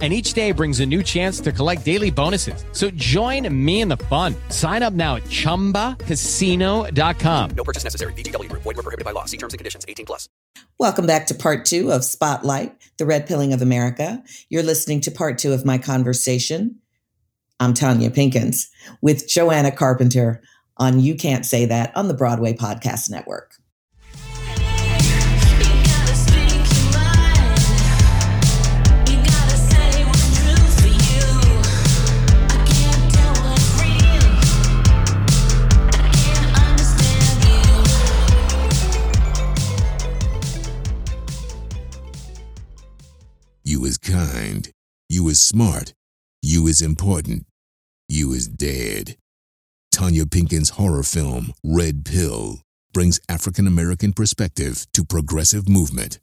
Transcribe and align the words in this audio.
and 0.00 0.14
each 0.14 0.32
day 0.32 0.52
brings 0.52 0.80
a 0.80 0.86
new 0.86 1.02
chance 1.02 1.40
to 1.40 1.52
collect 1.52 1.84
daily 1.84 2.10
bonuses. 2.10 2.64
So 2.72 2.90
join 2.92 3.46
me 3.54 3.82
in 3.82 3.88
the 3.88 3.98
fun. 3.98 4.34
Sign 4.48 4.82
up 4.82 4.94
now 4.94 5.16
at 5.16 5.24
ChumbaCasino.com. 5.24 7.50
No 7.50 7.64
purchase 7.64 7.84
necessary. 7.84 8.14
VGW. 8.14 8.50
Void 8.52 8.64
were 8.64 8.74
prohibited 8.74 9.04
by 9.04 9.10
law. 9.10 9.26
See 9.26 9.36
terms 9.36 9.52
and 9.52 9.58
conditions. 9.58 9.84
18 9.86 10.06
plus. 10.06 10.30
Welcome 10.78 11.06
back 11.06 11.26
to 11.26 11.34
part 11.34 11.66
two 11.66 11.92
of 11.92 12.04
Spotlight, 12.04 12.74
the 12.96 13.04
Red 13.04 13.26
Pilling 13.26 13.52
of 13.52 13.60
America. 13.60 14.22
You're 14.48 14.62
listening 14.62 15.02
to 15.02 15.10
part 15.10 15.36
two 15.36 15.52
of 15.52 15.66
my 15.66 15.76
conversation. 15.76 16.76
I'm 17.60 17.74
Tonya 17.74 18.08
Pinkins 18.08 18.68
with 19.02 19.28
Joanna 19.28 19.72
Carpenter 19.72 20.40
on 20.78 20.98
You 20.98 21.14
Can't 21.14 21.44
Say 21.44 21.66
That 21.66 21.94
on 21.94 22.08
the 22.08 22.14
Broadway 22.14 22.54
Podcast 22.54 23.10
Network. 23.10 23.59
You 43.90 43.94
is 43.94 43.98
kind. 43.98 44.70
You 45.08 45.28
is 45.28 45.40
smart. 45.40 45.94
You 46.42 46.68
is 46.68 46.80
important. 46.80 47.44
You 48.08 48.32
is 48.32 48.46
dead. 48.46 49.16
Tonya 49.92 50.26
Pinkins' 50.26 50.70
horror 50.70 51.02
film, 51.02 51.52
Red 51.64 52.04
Pill, 52.04 52.60
brings 52.92 53.18
African 53.28 53.66
American 53.66 54.12
perspective 54.12 54.86
to 54.92 55.02
progressive 55.02 55.68
movement. 55.68 56.20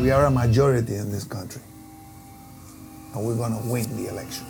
We 0.00 0.10
are 0.10 0.24
a 0.24 0.30
majority 0.30 0.94
in 0.94 1.12
this 1.12 1.24
country, 1.24 1.60
and 3.14 3.26
we're 3.26 3.36
going 3.36 3.60
to 3.60 3.68
win 3.68 3.94
the 4.02 4.08
election. 4.08 4.46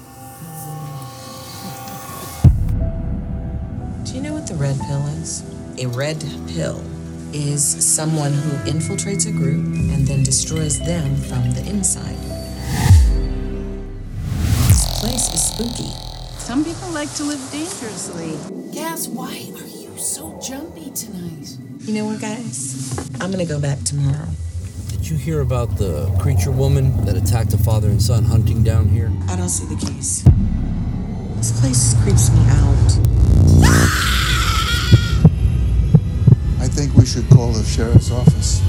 Do 4.04 4.14
you 4.14 4.22
know 4.22 4.34
what 4.34 4.46
the 4.46 4.54
red 4.54 4.78
pill 4.78 5.04
is? 5.18 5.42
A 5.78 5.86
red 5.88 6.20
pill 6.46 6.80
is 7.32 7.62
someone 7.62 8.32
who 8.32 8.70
infiltrates 8.70 9.28
a 9.28 9.32
group 9.32 9.64
and 9.64 10.06
then 10.06 10.22
destroys 10.22 10.78
them 10.78 11.16
from 11.16 11.50
the 11.52 11.64
inside. 11.68 12.16
This 14.68 15.00
place 15.00 15.32
is 15.34 15.42
spooky. 15.42 15.90
Some 16.38 16.64
people 16.64 16.88
like 16.90 17.12
to 17.14 17.24
live 17.24 17.40
dangerously. 17.52 18.36
Gas, 18.72 19.08
why 19.08 19.28
are 19.28 19.68
you 19.68 19.96
so 19.96 20.38
jumpy 20.42 20.90
tonight? 20.90 21.56
You 21.80 21.94
know 21.94 22.06
what, 22.06 22.20
guys? 22.20 22.98
I'm 23.20 23.30
gonna 23.30 23.44
go 23.44 23.60
back 23.60 23.82
tomorrow. 23.84 24.28
Did 24.88 25.08
you 25.08 25.16
hear 25.16 25.40
about 25.40 25.76
the 25.78 26.14
creature 26.20 26.50
woman 26.50 27.04
that 27.04 27.16
attacked 27.16 27.52
a 27.54 27.58
father 27.58 27.88
and 27.88 28.02
son 28.02 28.24
hunting 28.24 28.62
down 28.62 28.88
here? 28.88 29.12
I 29.28 29.36
don't 29.36 29.48
see 29.48 29.66
the 29.66 29.80
case. 29.86 30.22
This 31.36 31.58
place 31.60 31.94
creeps 32.02 32.30
me 32.30 32.40
out. 32.48 32.98
Ah! 33.64 33.89
I 36.80 36.84
think 36.84 36.96
we 36.96 37.04
should 37.04 37.28
call 37.28 37.52
the 37.52 37.62
sheriff's 37.62 38.10
office. 38.10 38.62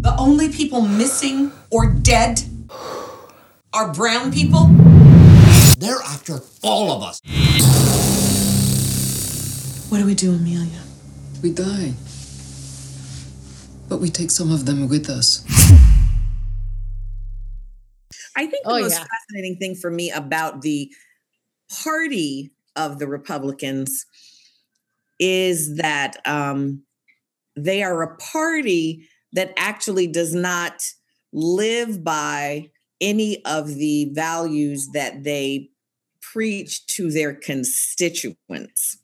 The 0.00 0.16
only 0.18 0.48
people 0.48 0.80
missing 0.80 1.52
or 1.70 1.92
dead 1.92 2.42
are 3.72 3.94
brown 3.94 4.32
people? 4.32 4.66
They're 5.78 6.02
after 6.04 6.40
all 6.64 6.90
of 6.90 7.04
us. 7.04 7.20
What 9.92 9.98
do 9.98 10.06
we 10.06 10.16
do, 10.16 10.32
Amelia? 10.32 10.80
We 11.40 11.52
die. 11.52 11.94
But 13.88 14.00
we 14.00 14.10
take 14.10 14.30
some 14.30 14.52
of 14.52 14.66
them 14.66 14.88
with 14.88 15.08
us. 15.08 15.44
I 18.36 18.46
think 18.46 18.64
the 18.64 18.70
oh, 18.70 18.80
most 18.80 18.98
yeah. 18.98 19.04
fascinating 19.04 19.56
thing 19.56 19.74
for 19.74 19.90
me 19.90 20.10
about 20.10 20.62
the 20.62 20.92
party 21.82 22.52
of 22.76 22.98
the 22.98 23.08
Republicans 23.08 24.06
is 25.18 25.76
that 25.76 26.16
um, 26.26 26.82
they 27.56 27.82
are 27.82 28.02
a 28.02 28.16
party 28.16 29.08
that 29.32 29.52
actually 29.56 30.06
does 30.06 30.34
not 30.34 30.82
live 31.32 32.04
by 32.04 32.70
any 33.00 33.44
of 33.44 33.68
the 33.74 34.10
values 34.12 34.88
that 34.92 35.24
they 35.24 35.70
preach 36.20 36.86
to 36.86 37.10
their 37.10 37.34
constituents. 37.34 38.98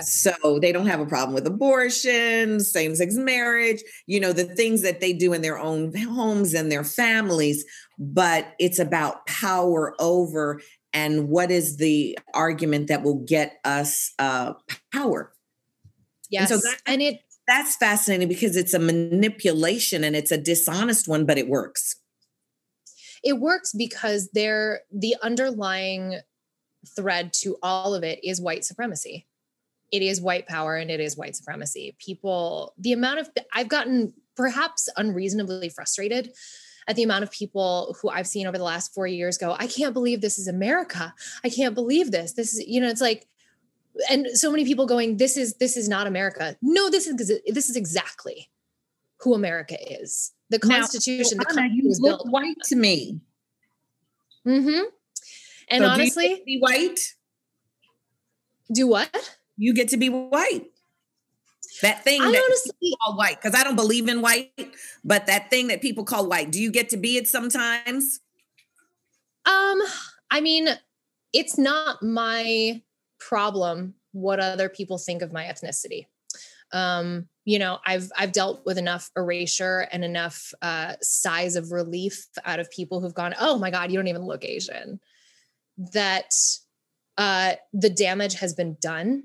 So 0.00 0.58
they 0.58 0.72
don't 0.72 0.86
have 0.86 1.00
a 1.00 1.06
problem 1.06 1.34
with 1.34 1.46
abortion, 1.46 2.60
same 2.60 2.94
sex 2.96 3.14
marriage, 3.14 3.82
you 4.06 4.20
know, 4.20 4.32
the 4.32 4.44
things 4.44 4.82
that 4.82 5.00
they 5.00 5.12
do 5.12 5.32
in 5.34 5.42
their 5.42 5.58
own 5.58 5.94
homes 5.94 6.54
and 6.54 6.72
their 6.72 6.84
families. 6.84 7.64
But 7.98 8.54
it's 8.58 8.78
about 8.78 9.26
power 9.26 9.94
over 9.98 10.60
and 10.94 11.28
what 11.28 11.50
is 11.50 11.76
the 11.76 12.18
argument 12.32 12.88
that 12.88 13.02
will 13.02 13.22
get 13.26 13.58
us 13.64 14.12
uh, 14.18 14.54
power. 14.92 15.32
Yes. 16.30 16.50
And, 16.50 16.60
so 16.60 16.68
that, 16.68 16.78
and 16.86 17.02
it 17.02 17.20
that's 17.46 17.76
fascinating 17.76 18.28
because 18.28 18.56
it's 18.56 18.72
a 18.72 18.78
manipulation 18.78 20.04
and 20.04 20.16
it's 20.16 20.30
a 20.30 20.38
dishonest 20.38 21.06
one, 21.06 21.26
but 21.26 21.36
it 21.36 21.48
works. 21.48 21.96
It 23.22 23.34
works 23.34 23.72
because 23.76 24.30
they're 24.32 24.80
the 24.90 25.16
underlying 25.22 26.20
thread 26.96 27.32
to 27.32 27.56
all 27.62 27.94
of 27.94 28.02
it 28.02 28.20
is 28.24 28.40
white 28.40 28.64
supremacy 28.64 29.26
it 29.92 30.02
is 30.02 30.20
white 30.20 30.46
power 30.46 30.76
and 30.76 30.90
it 30.90 31.00
is 31.00 31.16
white 31.16 31.36
supremacy. 31.36 31.94
People, 31.98 32.74
the 32.78 32.92
amount 32.92 33.20
of, 33.20 33.30
I've 33.52 33.68
gotten 33.68 34.14
perhaps 34.34 34.88
unreasonably 34.96 35.68
frustrated 35.68 36.32
at 36.88 36.96
the 36.96 37.02
amount 37.02 37.22
of 37.22 37.30
people 37.30 37.94
who 38.00 38.08
I've 38.08 38.26
seen 38.26 38.46
over 38.46 38.58
the 38.58 38.64
last 38.64 38.94
four 38.94 39.06
years 39.06 39.38
go, 39.38 39.54
I 39.56 39.66
can't 39.66 39.92
believe 39.92 40.20
this 40.20 40.38
is 40.38 40.48
America. 40.48 41.14
I 41.44 41.50
can't 41.50 41.74
believe 41.74 42.10
this. 42.10 42.32
This 42.32 42.54
is, 42.54 42.66
you 42.66 42.80
know, 42.80 42.88
it's 42.88 43.00
like, 43.00 43.28
and 44.10 44.26
so 44.32 44.50
many 44.50 44.64
people 44.64 44.86
going, 44.86 45.18
this 45.18 45.36
is, 45.36 45.54
this 45.56 45.76
is 45.76 45.88
not 45.88 46.06
America. 46.06 46.56
No, 46.62 46.90
this 46.90 47.06
is, 47.06 47.40
this 47.46 47.68
is 47.68 47.76
exactly 47.76 48.50
who 49.18 49.34
America 49.34 49.76
is. 50.02 50.32
The 50.48 50.58
Constitution, 50.58 51.38
now, 51.38 51.44
the 51.44 51.54
Constitution 51.54 51.76
you 51.76 51.94
look 52.00 52.24
white 52.24 52.56
to 52.64 52.76
me. 52.76 53.20
Mm-hmm. 54.46 54.84
And 55.68 55.84
so 55.84 55.88
honestly, 55.88 56.42
be 56.44 56.58
white. 56.58 56.98
Do 58.72 58.86
what? 58.88 59.36
You 59.62 59.72
get 59.72 59.88
to 59.88 59.96
be 59.96 60.08
white. 60.08 60.64
That 61.82 62.02
thing 62.02 62.20
I 62.20 62.32
that 62.32 62.42
honestly, 62.44 62.72
people 62.82 62.98
call 63.00 63.16
white, 63.16 63.40
because 63.40 63.58
I 63.58 63.62
don't 63.62 63.76
believe 63.76 64.08
in 64.08 64.20
white, 64.20 64.50
but 65.04 65.26
that 65.26 65.50
thing 65.50 65.68
that 65.68 65.80
people 65.80 66.02
call 66.04 66.28
white, 66.28 66.50
do 66.50 66.60
you 66.60 66.72
get 66.72 66.88
to 66.88 66.96
be 66.96 67.16
it 67.16 67.28
sometimes? 67.28 68.18
Um, 69.46 69.80
I 70.32 70.40
mean, 70.40 70.68
it's 71.32 71.56
not 71.58 72.02
my 72.02 72.82
problem 73.20 73.94
what 74.10 74.40
other 74.40 74.68
people 74.68 74.98
think 74.98 75.22
of 75.22 75.32
my 75.32 75.44
ethnicity. 75.44 76.06
Um, 76.72 77.28
you 77.44 77.60
know, 77.60 77.78
I've 77.86 78.10
I've 78.18 78.32
dealt 78.32 78.66
with 78.66 78.78
enough 78.78 79.10
erasure 79.16 79.86
and 79.92 80.04
enough 80.04 80.52
uh, 80.60 80.94
sighs 81.02 81.54
of 81.54 81.70
relief 81.70 82.26
out 82.44 82.58
of 82.58 82.70
people 82.70 83.00
who've 83.00 83.14
gone, 83.14 83.34
"Oh 83.38 83.58
my 83.58 83.70
God, 83.70 83.92
you 83.92 83.98
don't 83.98 84.08
even 84.08 84.26
look 84.26 84.44
Asian." 84.44 84.98
That 85.92 86.32
uh, 87.16 87.54
the 87.72 87.90
damage 87.90 88.34
has 88.34 88.54
been 88.54 88.76
done 88.80 89.24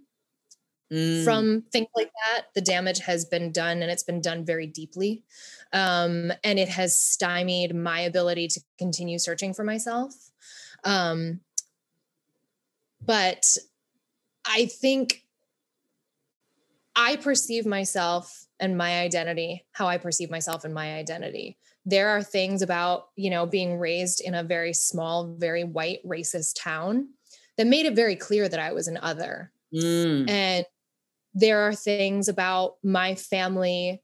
mm. 0.92 1.24
from 1.24 1.64
things 1.72 1.88
like 1.96 2.12
that. 2.26 2.48
The 2.56 2.62
damage 2.62 3.00
has 3.00 3.26
been 3.26 3.52
done 3.52 3.82
and 3.82 3.92
it's 3.92 4.04
been 4.04 4.22
done 4.22 4.46
very 4.46 4.68
deeply. 4.68 5.24
Um, 5.74 6.32
and 6.44 6.60
it 6.60 6.70
has 6.70 6.98
stymied 6.98 7.76
my 7.76 8.02
ability 8.02 8.48
to 8.50 8.62
continue 8.78 9.20
searching 9.20 9.54
for 9.54 9.64
myself. 9.64 10.14
Um, 10.84 11.42
but 13.06 13.46
I 14.46 14.66
think 14.66 15.24
I 16.96 17.18
perceive 17.18 17.66
myself 17.66 18.46
and 18.60 18.78
my 18.78 19.00
identity, 19.00 19.66
how 19.72 19.88
I 19.88 19.98
perceive 19.98 20.32
myself 20.32 20.64
and 20.64 20.74
my 20.74 20.96
identity. 20.96 21.58
There 21.86 22.10
are 22.10 22.24
things 22.24 22.62
about, 22.62 23.10
you 23.16 23.30
know, 23.30 23.46
being 23.46 23.78
raised 23.78 24.20
in 24.20 24.34
a 24.34 24.44
very 24.44 24.74
small, 24.74 25.36
very 25.38 25.64
white, 25.64 26.00
racist 26.06 26.62
town 26.62 27.10
that 27.58 27.68
made 27.68 27.86
it 27.86 27.96
very 27.96 28.16
clear 28.16 28.50
that 28.50 28.60
I 28.60 28.72
was 28.72 28.88
an 28.88 28.98
other. 29.02 29.52
Mm. 29.74 30.30
And 30.30 30.66
there 31.38 31.68
are 31.68 31.74
things 31.74 32.28
about 32.28 32.78
my 32.84 33.14
family, 33.14 34.02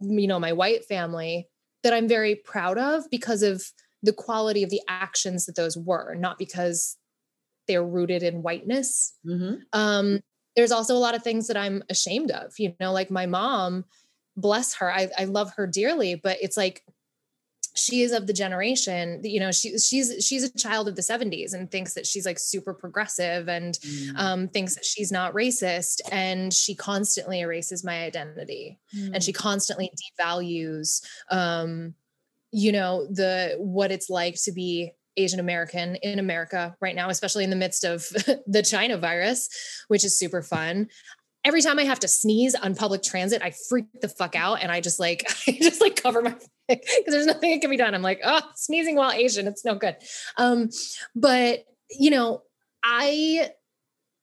you 0.00 0.28
know, 0.28 0.38
my 0.38 0.52
white 0.52 0.84
family 0.84 1.48
that 1.82 1.92
I'm 1.92 2.06
very 2.06 2.36
proud 2.36 2.78
of 2.78 3.10
because 3.10 3.42
of 3.42 3.64
the 4.04 4.12
quality 4.12 4.62
of 4.62 4.70
the 4.70 4.80
actions 4.88 5.46
that 5.46 5.56
those 5.56 5.76
were, 5.76 6.14
not 6.14 6.38
because 6.38 6.96
they're 7.66 7.84
rooted 7.84 8.22
in 8.22 8.42
whiteness. 8.42 9.12
Mm-hmm. 9.26 9.56
Um, 9.72 10.20
there's 10.54 10.70
also 10.70 10.94
a 10.94 11.02
lot 11.02 11.16
of 11.16 11.24
things 11.24 11.48
that 11.48 11.56
I'm 11.56 11.82
ashamed 11.90 12.30
of, 12.30 12.52
you 12.58 12.74
know, 12.78 12.92
like 12.92 13.10
my 13.10 13.26
mom, 13.26 13.84
bless 14.36 14.74
her, 14.74 14.92
I, 14.92 15.08
I 15.18 15.24
love 15.24 15.54
her 15.56 15.66
dearly, 15.66 16.14
but 16.14 16.38
it's 16.40 16.56
like 16.56 16.84
she 17.74 18.02
is 18.02 18.12
of 18.12 18.26
the 18.26 18.32
generation 18.32 19.20
you 19.22 19.40
know 19.40 19.50
she 19.50 19.78
she's 19.78 20.24
she's 20.24 20.44
a 20.44 20.58
child 20.58 20.88
of 20.88 20.96
the 20.96 21.02
70s 21.02 21.54
and 21.54 21.70
thinks 21.70 21.94
that 21.94 22.06
she's 22.06 22.26
like 22.26 22.38
super 22.38 22.74
progressive 22.74 23.48
and 23.48 23.78
mm. 23.78 24.18
um, 24.18 24.48
thinks 24.48 24.74
that 24.74 24.84
she's 24.84 25.10
not 25.10 25.32
racist 25.34 26.00
and 26.10 26.52
she 26.52 26.74
constantly 26.74 27.40
erases 27.40 27.84
my 27.84 28.04
identity 28.04 28.78
mm. 28.94 29.10
and 29.14 29.22
she 29.22 29.32
mm. 29.32 29.36
constantly 29.36 29.90
devalues 30.20 31.02
um, 31.30 31.94
you 32.50 32.72
know 32.72 33.06
the 33.06 33.54
what 33.58 33.90
it's 33.90 34.10
like 34.10 34.36
to 34.42 34.52
be 34.52 34.92
Asian 35.18 35.40
American 35.40 35.96
in 35.96 36.18
America 36.18 36.74
right 36.80 36.96
now, 36.96 37.10
especially 37.10 37.44
in 37.44 37.50
the 37.50 37.56
midst 37.56 37.84
of 37.84 38.08
the 38.46 38.62
China 38.62 38.96
virus, 38.96 39.50
which 39.88 40.06
is 40.06 40.18
super 40.18 40.40
fun 40.40 40.88
every 41.44 41.60
time 41.60 41.78
I 41.78 41.84
have 41.84 42.00
to 42.00 42.08
sneeze 42.08 42.54
on 42.54 42.74
public 42.74 43.02
transit, 43.02 43.42
I 43.42 43.52
freak 43.68 43.86
the 44.00 44.08
fuck 44.08 44.36
out 44.36 44.62
and 44.62 44.70
I 44.70 44.80
just 44.80 45.00
like 45.00 45.24
I 45.48 45.58
just 45.60 45.80
like 45.80 46.00
cover 46.00 46.22
my 46.22 46.34
because 46.68 47.04
there's 47.06 47.26
nothing 47.26 47.52
that 47.52 47.60
can 47.60 47.70
be 47.70 47.76
done. 47.76 47.94
I'm 47.94 48.02
like, 48.02 48.20
oh, 48.24 48.40
sneezing 48.56 48.96
while 48.96 49.12
Asian, 49.12 49.46
it's 49.46 49.64
no 49.64 49.74
good. 49.74 49.96
Um, 50.36 50.70
but 51.14 51.64
you 51.90 52.10
know, 52.10 52.42
I 52.84 53.50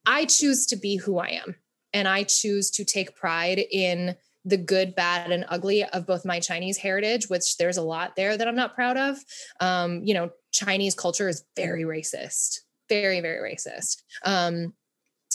I 0.06 0.26
choose 0.26 0.66
to 0.68 0.76
be 0.76 0.96
who 0.96 1.20
I 1.20 1.40
am, 1.46 1.56
and 1.94 2.08
I 2.08 2.24
choose 2.24 2.72
to 2.72 2.86
take 2.86 3.16
pride 3.16 3.60
in 3.60 4.16
the 4.46 4.58
good, 4.58 4.96
bad, 4.96 5.32
and 5.32 5.46
ugly 5.50 5.84
of 5.84 6.08
both 6.08 6.26
my 6.26 6.40
Chinese 6.40 6.78
heritage, 6.78 7.30
which 7.30 7.58
there's 7.58 7.78
a 7.78 7.84
lot 7.84 8.16
there 8.16 8.38
that 8.38 8.48
I'm 8.48 8.56
not 8.56 8.74
proud 8.74 8.98
of. 8.98 9.18
Um, 9.60 10.02
you 10.04 10.14
know, 10.14 10.32
Chinese 10.52 10.96
culture 10.96 11.28
is 11.28 11.44
very 11.56 11.84
racist, 11.84 12.60
very, 12.88 13.20
very 13.20 13.54
racist. 13.54 14.02
Um, 14.24 14.74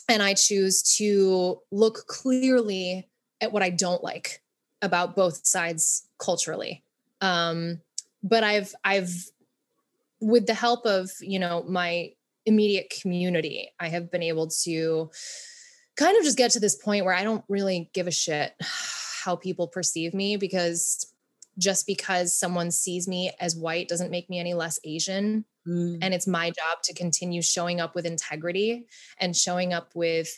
and 0.08 0.22
I 0.22 0.34
choose 0.34 0.82
to 0.96 1.60
look 1.70 2.06
clearly 2.06 3.08
at 3.40 3.52
what 3.52 3.62
I 3.62 3.70
don't 3.70 4.02
like 4.02 4.42
about 4.82 5.16
both 5.16 5.46
sides 5.46 6.06
culturally. 6.18 6.82
Um, 7.20 7.80
but 8.22 8.44
I've 8.44 8.74
I've 8.84 9.12
with 10.20 10.46
the 10.46 10.54
help 10.54 10.86
of 10.86 11.10
you 11.20 11.38
know 11.38 11.64
my 11.68 12.12
immediate 12.46 12.92
community, 13.00 13.70
I 13.80 13.88
have 13.88 14.10
been 14.10 14.22
able 14.22 14.48
to 14.64 15.10
kind 15.96 16.16
of 16.18 16.24
just 16.24 16.36
get 16.36 16.50
to 16.52 16.60
this 16.60 16.76
point 16.76 17.04
where 17.04 17.14
I 17.14 17.22
don't 17.22 17.44
really 17.48 17.90
give 17.94 18.06
a 18.06 18.12
shit 18.12 18.52
how 19.24 19.36
people 19.36 19.68
perceive 19.68 20.12
me 20.12 20.36
because 20.36 21.06
just 21.56 21.86
because 21.86 22.36
someone 22.36 22.70
sees 22.70 23.06
me 23.06 23.30
as 23.40 23.56
white 23.56 23.88
doesn't 23.88 24.10
make 24.10 24.28
me 24.28 24.38
any 24.38 24.54
less 24.54 24.78
Asian. 24.84 25.44
Mm. 25.66 25.98
And 26.02 26.14
it's 26.14 26.26
my 26.26 26.50
job 26.50 26.82
to 26.84 26.94
continue 26.94 27.42
showing 27.42 27.80
up 27.80 27.94
with 27.94 28.06
integrity 28.06 28.86
and 29.18 29.36
showing 29.36 29.72
up 29.72 29.90
with 29.94 30.28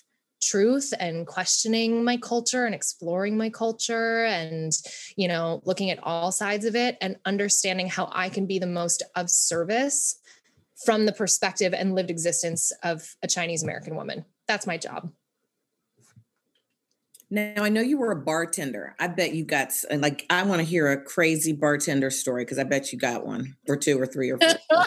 truth 0.43 0.93
and 1.01 1.27
questioning 1.27 2.05
my 2.05 2.17
culture 2.17 2.67
and 2.67 2.75
exploring 2.75 3.39
my 3.39 3.49
culture 3.49 4.25
and 4.27 4.73
you 5.17 5.27
know 5.27 5.63
looking 5.65 5.91
at 5.91 5.99
all 6.03 6.31
sides 6.31 6.67
of 6.67 6.77
it 6.77 6.99
and 7.01 7.17
understanding 7.25 7.89
how 7.89 8.11
I 8.13 8.29
can 8.29 8.47
be 8.47 8.59
the 8.59 8.67
most 8.67 9.03
of 9.15 9.31
service 9.31 10.21
from 10.85 11.07
the 11.07 11.13
perspective 11.13 11.73
and 11.73 11.95
lived 11.95 12.11
existence 12.11 12.71
of 12.83 13.17
a 13.23 13.27
Chinese 13.27 13.63
American 13.63 13.97
woman. 13.97 14.27
That's 14.47 14.67
my 14.67 14.77
job. 14.77 15.11
Now 17.31 17.65
I 17.65 17.71
know 17.71 17.81
you 17.81 17.99
were 17.99 18.13
a 18.13 18.17
bartender. 18.17 18.95
I 19.01 19.09
bet 19.09 19.35
you 19.35 19.45
got 19.45 19.73
like 19.91 20.27
I 20.31 20.43
want 20.45 20.61
to 20.61 20.65
hear 20.65 20.93
a 20.93 21.01
crazy 21.01 21.53
bartender 21.53 22.11
story 22.11 22.45
because 22.45 22.59
I 22.59 22.65
bet 22.65 22.93
you 22.93 22.99
got 22.99 23.27
one 23.27 23.57
or 23.69 23.77
two 23.77 24.01
or 24.01 24.07
three 24.07 24.31
or 24.31 24.39
four. 24.39 24.85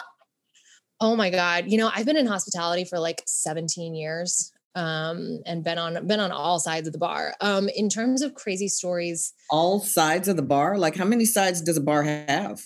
oh 1.00 1.16
my 1.16 1.30
god! 1.30 1.64
You 1.68 1.78
know 1.78 1.90
I've 1.94 2.06
been 2.06 2.16
in 2.16 2.26
hospitality 2.26 2.84
for 2.84 2.98
like 2.98 3.22
17 3.26 3.94
years 3.94 4.52
um 4.76 5.40
and 5.46 5.64
been 5.64 5.78
on 5.78 6.06
been 6.06 6.20
on 6.20 6.30
all 6.30 6.60
sides 6.60 6.86
of 6.86 6.92
the 6.92 6.98
bar 6.98 7.34
um 7.40 7.68
in 7.70 7.88
terms 7.88 8.22
of 8.22 8.34
crazy 8.34 8.68
stories 8.68 9.32
all 9.50 9.80
sides 9.80 10.28
of 10.28 10.36
the 10.36 10.42
bar 10.42 10.78
like 10.78 10.94
how 10.94 11.04
many 11.04 11.24
sides 11.24 11.60
does 11.60 11.76
a 11.76 11.80
bar 11.80 12.04
have 12.04 12.62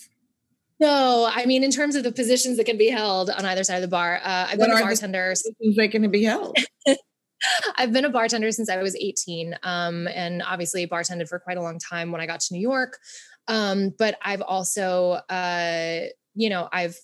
no 0.79 1.27
i 1.33 1.47
mean 1.47 1.63
in 1.63 1.71
terms 1.71 1.95
of 1.95 2.03
the 2.03 2.11
positions 2.11 2.57
that 2.57 2.65
can 2.65 2.77
be 2.77 2.91
held 2.91 3.31
on 3.31 3.43
either 3.45 3.63
side 3.63 3.77
of 3.77 3.81
the 3.81 3.87
bar 3.87 4.17
uh 4.23 4.45
i've 4.49 4.59
what 4.59 4.69
been 4.69 4.77
a 4.77 4.81
bartender 4.81 5.33
the 5.33 5.73
they 5.75 5.87
can 5.87 6.09
be 6.11 6.23
held 6.23 6.55
I've 7.75 7.91
been 7.91 8.05
a 8.05 8.09
bartender 8.09 8.51
since 8.51 8.69
I 8.69 8.81
was 8.81 8.95
18, 8.95 9.57
um, 9.63 10.07
and 10.07 10.41
obviously 10.41 10.87
bartended 10.87 11.27
for 11.27 11.37
quite 11.37 11.57
a 11.57 11.61
long 11.61 11.79
time 11.79 12.11
when 12.11 12.21
I 12.21 12.25
got 12.25 12.39
to 12.39 12.53
New 12.53 12.61
York. 12.61 12.97
Um, 13.47 13.93
but 13.99 14.17
I've 14.23 14.41
also, 14.41 15.19
uh, 15.29 16.05
you 16.33 16.49
know, 16.49 16.67
I've 16.71 16.97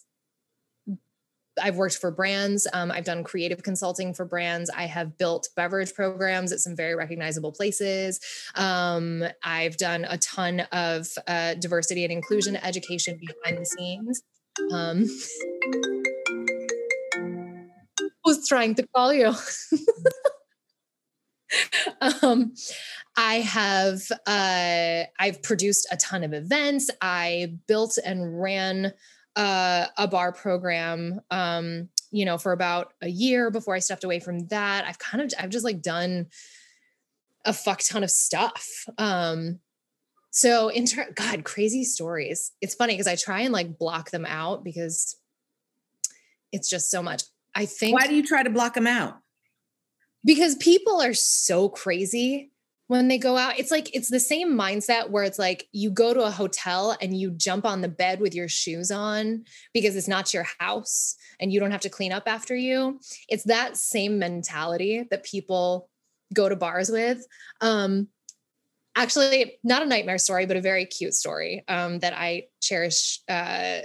I've 1.62 1.76
worked 1.76 1.98
for 1.98 2.12
brands. 2.12 2.68
Um, 2.74 2.92
I've 2.92 3.04
done 3.04 3.24
creative 3.24 3.64
consulting 3.64 4.14
for 4.14 4.26
brands. 4.26 4.70
I 4.70 4.86
have 4.86 5.18
built 5.18 5.50
beverage 5.56 5.94
programs 5.94 6.52
at 6.52 6.60
some 6.60 6.76
very 6.76 6.96
recognizable 6.96 7.52
places. 7.52 8.20
Um, 8.56 9.24
I've 9.44 9.78
done 9.78 10.06
a 10.10 10.18
ton 10.18 10.62
of 10.72 11.08
uh, 11.28 11.56
diversity 11.56 12.04
and 12.04 12.12
inclusion 12.12 12.56
education 12.56 13.20
behind 13.20 13.58
the 13.58 13.66
scenes. 13.66 14.24
Um, 14.72 15.06
was 18.26 18.48
trying 18.48 18.76
to 18.76 18.88
call 18.96 19.14
you. 19.14 19.34
um, 22.22 22.54
I 23.18 23.42
have 23.42 24.02
uh, 24.26 25.04
I've 25.20 25.44
produced 25.44 25.88
a 25.92 25.98
ton 25.98 26.24
of 26.24 26.34
events. 26.34 26.90
I 27.02 27.56
built 27.68 27.98
and 28.04 28.42
ran 28.42 28.94
uh, 29.36 29.88
a 29.98 30.08
bar 30.08 30.32
program. 30.32 31.22
Um, 31.30 31.90
you 32.12 32.26
know, 32.26 32.38
for 32.38 32.52
about 32.52 32.94
a 33.02 33.08
year 33.08 33.50
before 33.50 33.74
I 33.74 33.80
stepped 33.80 34.04
away 34.04 34.20
from 34.20 34.48
that. 34.48 34.86
I've 34.86 35.00
kind 35.00 35.24
of 35.24 35.34
I've 35.40 35.50
just 35.50 35.64
like 35.64 35.82
done 35.82 36.28
a 37.46 37.54
fuck 37.54 37.82
ton 37.82 38.04
of 38.04 38.12
stuff. 38.12 38.86
Um, 38.98 39.60
so 40.32 40.70
in 40.70 40.86
ter- 40.86 41.12
God, 41.16 41.44
crazy 41.44 41.84
stories. 41.84 42.52
It's 42.62 42.76
funny 42.76 42.94
because 42.94 43.08
I 43.08 43.16
try 43.16 43.42
and 43.42 43.54
like 43.54 43.78
block 43.78 44.12
them 44.12 44.26
out 44.26 44.64
because 44.64 45.16
it's 46.52 46.70
just 46.70 46.92
so 46.92 47.02
much. 47.02 47.24
I 47.56 47.66
think. 47.66 47.98
Why 47.98 48.08
do 48.08 48.16
you 48.16 48.24
try 48.24 48.44
to 48.44 48.50
block 48.50 48.74
them 48.74 48.88
out? 48.88 49.18
Because 50.24 50.56
people 50.56 51.02
are 51.02 51.14
so 51.14 51.68
crazy 51.70 52.51
when 52.92 53.08
they 53.08 53.18
go 53.18 53.38
out. 53.38 53.58
It's 53.58 53.72
like 53.72 53.96
it's 53.96 54.10
the 54.10 54.20
same 54.20 54.52
mindset 54.52 55.12
where 55.12 55.24
it's 55.24 55.40
like 55.40 55.70
you 55.72 55.90
go 55.90 56.14
to 56.14 56.24
a 56.24 56.30
hotel 56.30 56.98
and 57.02 57.18
you 57.18 57.32
jump 57.32 57.66
on 57.66 57.80
the 57.80 57.88
bed 57.88 58.20
with 58.20 58.36
your 58.36 58.50
shoes 58.50 58.92
on 58.92 59.46
because 59.74 59.96
it's 59.96 60.10
not 60.10 60.34
your 60.34 60.46
house 60.60 61.16
and 61.40 61.54
you 61.54 61.62
don't 61.62 61.72
have 61.72 61.80
to 61.82 61.90
clean 61.90 62.12
up 62.12 62.24
after 62.28 62.54
you. 62.54 63.00
It's 63.30 63.46
that 63.46 63.78
same 63.78 64.20
mentality 64.20 65.08
that 65.10 65.24
people 65.24 65.88
go 66.34 66.50
to 66.50 66.58
bars 66.58 66.90
with. 66.90 67.26
Um, 67.62 68.10
actually, 68.94 69.58
not 69.64 69.84
a 69.84 69.86
nightmare 69.86 70.18
story, 70.18 70.46
but 70.46 70.58
a 70.58 70.62
very 70.62 70.86
cute 70.86 71.14
story 71.14 71.64
um, 71.70 72.00
that 72.00 72.12
I 72.12 72.48
cherish. 72.62 73.22
Uh, 73.30 73.80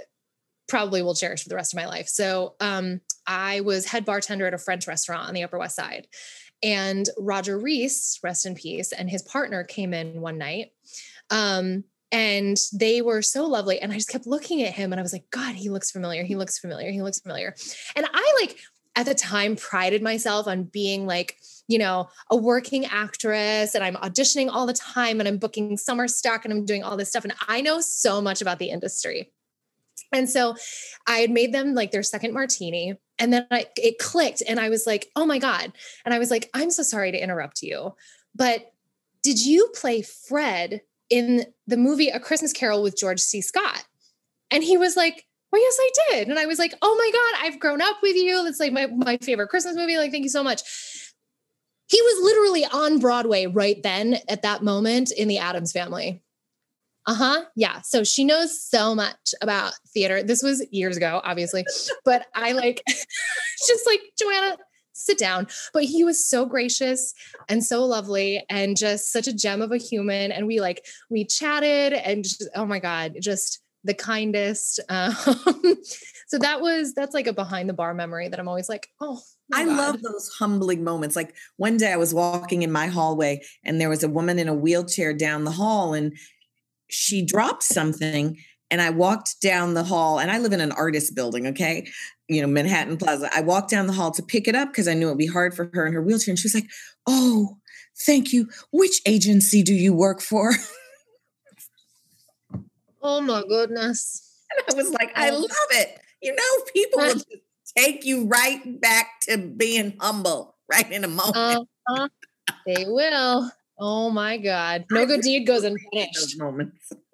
probably 0.67 1.01
will 1.01 1.15
cherish 1.15 1.43
for 1.43 1.47
the 1.47 1.55
rest 1.55 1.73
of 1.73 1.77
my 1.77 1.85
life. 1.85 2.09
So, 2.09 2.55
um, 2.59 2.99
I 3.25 3.61
was 3.61 3.85
head 3.85 4.03
bartender 4.03 4.47
at 4.47 4.53
a 4.53 4.57
French 4.57 4.85
restaurant 4.85 5.29
on 5.29 5.33
the 5.33 5.43
Upper 5.43 5.57
West 5.57 5.77
Side. 5.77 6.07
And 6.63 7.07
Roger 7.17 7.57
Rees, 7.57 8.19
rest 8.23 8.45
in 8.45 8.55
peace, 8.55 8.91
and 8.91 9.09
his 9.09 9.21
partner 9.21 9.63
came 9.63 9.93
in 9.93 10.21
one 10.21 10.37
night. 10.37 10.71
Um, 11.29 11.83
and 12.11 12.57
they 12.73 13.01
were 13.01 13.21
so 13.21 13.45
lovely. 13.45 13.79
And 13.79 13.91
I 13.91 13.95
just 13.95 14.09
kept 14.09 14.27
looking 14.27 14.63
at 14.63 14.73
him 14.73 14.93
and 14.93 14.99
I 14.99 15.03
was 15.03 15.13
like, 15.13 15.29
God, 15.29 15.55
he 15.55 15.69
looks 15.69 15.91
familiar. 15.91 16.23
He 16.23 16.35
looks 16.35 16.57
familiar. 16.57 16.89
He 16.89 17.01
looks 17.01 17.19
familiar. 17.19 17.53
And 17.95 18.05
I 18.11 18.37
like 18.41 18.57
at 18.95 19.05
the 19.05 19.13
time 19.13 19.55
prided 19.55 20.01
myself 20.01 20.47
on 20.47 20.63
being 20.63 21.05
like, 21.05 21.37
you 21.67 21.77
know, 21.77 22.07
a 22.31 22.35
working 22.35 22.85
actress 22.85 23.75
and 23.75 23.83
I'm 23.83 23.95
auditioning 23.95 24.49
all 24.49 24.65
the 24.65 24.73
time 24.73 25.19
and 25.19 25.27
I'm 25.27 25.37
booking 25.37 25.77
summer 25.77 26.07
stock 26.07 26.45
and 26.45 26.53
I'm 26.53 26.65
doing 26.65 26.83
all 26.83 26.95
this 26.95 27.09
stuff. 27.09 27.25
And 27.25 27.33
I 27.47 27.61
know 27.61 27.81
so 27.81 28.21
much 28.21 28.41
about 28.41 28.57
the 28.57 28.69
industry. 28.69 29.31
And 30.13 30.29
so 30.29 30.55
I 31.05 31.17
had 31.17 31.29
made 31.29 31.53
them 31.53 31.75
like 31.75 31.91
their 31.91 32.03
second 32.03 32.33
martini 32.33 32.95
and 33.19 33.33
then 33.33 33.47
I, 33.51 33.65
it 33.75 33.99
clicked 33.99 34.43
and 34.47 34.59
I 34.59 34.69
was 34.69 34.85
like, 34.85 35.09
oh 35.15 35.25
my 35.25 35.39
God. 35.39 35.71
And 36.05 36.13
I 36.13 36.19
was 36.19 36.31
like, 36.31 36.49
I'm 36.53 36.71
so 36.71 36.83
sorry 36.83 37.11
to 37.11 37.21
interrupt 37.21 37.61
you, 37.61 37.95
but 38.35 38.71
did 39.23 39.43
you 39.43 39.69
play 39.75 40.01
Fred 40.01 40.81
in 41.09 41.45
the 41.65 41.77
movie 41.77 42.09
A 42.09 42.19
Christmas 42.19 42.53
Carol 42.53 42.83
with 42.83 42.97
George 42.97 43.19
C. 43.19 43.41
Scott? 43.41 43.85
And 44.51 44.63
he 44.63 44.77
was 44.77 44.95
like, 44.95 45.25
well, 45.51 45.61
yes, 45.61 45.77
I 45.79 45.89
did. 46.09 46.27
And 46.27 46.39
I 46.39 46.45
was 46.45 46.59
like, 46.59 46.75
oh 46.81 46.95
my 46.95 47.11
God, 47.11 47.45
I've 47.45 47.59
grown 47.59 47.81
up 47.81 47.97
with 48.01 48.15
you. 48.15 48.45
It's 48.45 48.59
like 48.59 48.73
my, 48.73 48.87
my 48.87 49.17
favorite 49.17 49.49
Christmas 49.49 49.75
movie. 49.75 49.97
Like, 49.97 50.11
thank 50.11 50.23
you 50.23 50.29
so 50.29 50.43
much. 50.43 50.61
He 51.89 52.01
was 52.01 52.23
literally 52.23 52.65
on 52.65 52.99
Broadway 52.99 53.45
right 53.45 53.81
then 53.81 54.17
at 54.27 54.41
that 54.41 54.61
moment 54.61 55.11
in 55.11 55.29
the 55.29 55.37
Addams 55.37 55.71
Family. 55.71 56.21
Uh 57.07 57.13
huh. 57.13 57.41
Yeah. 57.55 57.81
So 57.81 58.03
she 58.03 58.25
knows 58.25 58.61
so 58.61 58.93
much 58.93 59.33
about 59.41 59.73
theater. 59.93 60.21
This 60.21 60.43
was 60.43 60.65
years 60.71 60.97
ago, 60.97 61.21
obviously, 61.23 61.65
but 62.05 62.25
I 62.35 62.51
like, 62.51 62.83
just 62.87 63.87
like, 63.87 64.01
Joanna, 64.19 64.57
sit 64.91 65.17
down. 65.17 65.47
But 65.73 65.85
he 65.85 66.03
was 66.03 66.25
so 66.25 66.45
gracious 66.45 67.13
and 67.47 67.63
so 67.63 67.85
lovely 67.85 68.43
and 68.49 68.75
just 68.75 69.11
such 69.13 69.27
a 69.27 69.33
gem 69.33 69.61
of 69.61 69.71
a 69.71 69.77
human. 69.77 70.33
And 70.33 70.47
we 70.47 70.59
like, 70.59 70.85
we 71.09 71.23
chatted 71.23 71.93
and 71.93 72.25
just, 72.25 72.47
oh 72.55 72.65
my 72.65 72.79
God, 72.79 73.13
just 73.21 73.61
the 73.83 73.93
kindest. 73.93 74.81
Um, 74.89 75.77
so 76.27 76.37
that 76.39 76.59
was, 76.59 76.93
that's 76.93 77.13
like 77.13 77.27
a 77.27 77.31
behind 77.31 77.69
the 77.69 77.73
bar 77.73 77.93
memory 77.93 78.27
that 78.27 78.37
I'm 78.37 78.49
always 78.49 78.67
like, 78.67 78.89
oh, 78.99 79.21
I 79.53 79.63
God. 79.63 79.77
love 79.77 80.01
those 80.01 80.29
humbling 80.37 80.83
moments. 80.83 81.15
Like 81.15 81.33
one 81.55 81.77
day 81.77 81.93
I 81.93 81.97
was 81.97 82.13
walking 82.13 82.63
in 82.63 82.71
my 82.71 82.87
hallway 82.87 83.41
and 83.63 83.79
there 83.79 83.87
was 83.87 84.03
a 84.03 84.09
woman 84.09 84.39
in 84.39 84.49
a 84.49 84.53
wheelchair 84.53 85.13
down 85.13 85.45
the 85.45 85.51
hall 85.51 85.93
and 85.93 86.17
she 86.87 87.25
dropped 87.25 87.63
something 87.63 88.37
and 88.69 88.81
I 88.81 88.89
walked 88.89 89.41
down 89.41 89.73
the 89.73 89.83
hall 89.83 90.19
and 90.19 90.29
I 90.29 90.39
live 90.39 90.53
in 90.53 90.61
an 90.61 90.71
artist 90.71 91.15
building, 91.15 91.47
okay? 91.47 91.89
You 92.27 92.41
know, 92.41 92.47
Manhattan 92.47 92.97
Plaza. 92.97 93.29
I 93.33 93.41
walked 93.41 93.69
down 93.69 93.87
the 93.87 93.93
hall 93.93 94.11
to 94.11 94.23
pick 94.23 94.47
it 94.47 94.55
up 94.55 94.69
because 94.69 94.87
I 94.87 94.93
knew 94.93 95.07
it'd 95.07 95.17
be 95.17 95.25
hard 95.25 95.53
for 95.53 95.69
her 95.73 95.85
in 95.85 95.93
her 95.93 96.01
wheelchair. 96.01 96.33
And 96.33 96.39
she 96.39 96.45
was 96.45 96.55
like, 96.55 96.69
Oh, 97.07 97.57
thank 98.05 98.33
you. 98.33 98.49
Which 98.71 99.01
agency 99.05 99.63
do 99.63 99.73
you 99.73 99.93
work 99.93 100.21
for? 100.21 100.53
Oh 103.01 103.21
my 103.21 103.41
goodness. 103.47 104.21
And 104.51 104.65
I 104.69 104.83
was 104.83 104.91
like, 104.91 105.11
I 105.15 105.29
love 105.29 105.49
it. 105.71 105.99
You 106.21 106.35
know, 106.35 106.63
people 106.73 106.99
will 106.99 107.13
just 107.13 107.27
take 107.77 108.03
you 108.03 108.25
right 108.25 108.81
back 108.81 109.21
to 109.21 109.37
being 109.37 109.95
humble 109.99 110.57
right 110.69 110.91
in 110.91 111.05
a 111.05 111.07
moment. 111.07 111.69
Uh-huh. 111.87 112.09
They 112.65 112.85
will. 112.85 113.49
Oh 113.79 114.09
my 114.09 114.37
God. 114.37 114.85
No 114.91 115.05
good 115.05 115.21
deed 115.21 115.45
goes 115.45 115.63
unpunished. 115.63 116.13
Those 116.13 116.37
moments. 116.37 116.91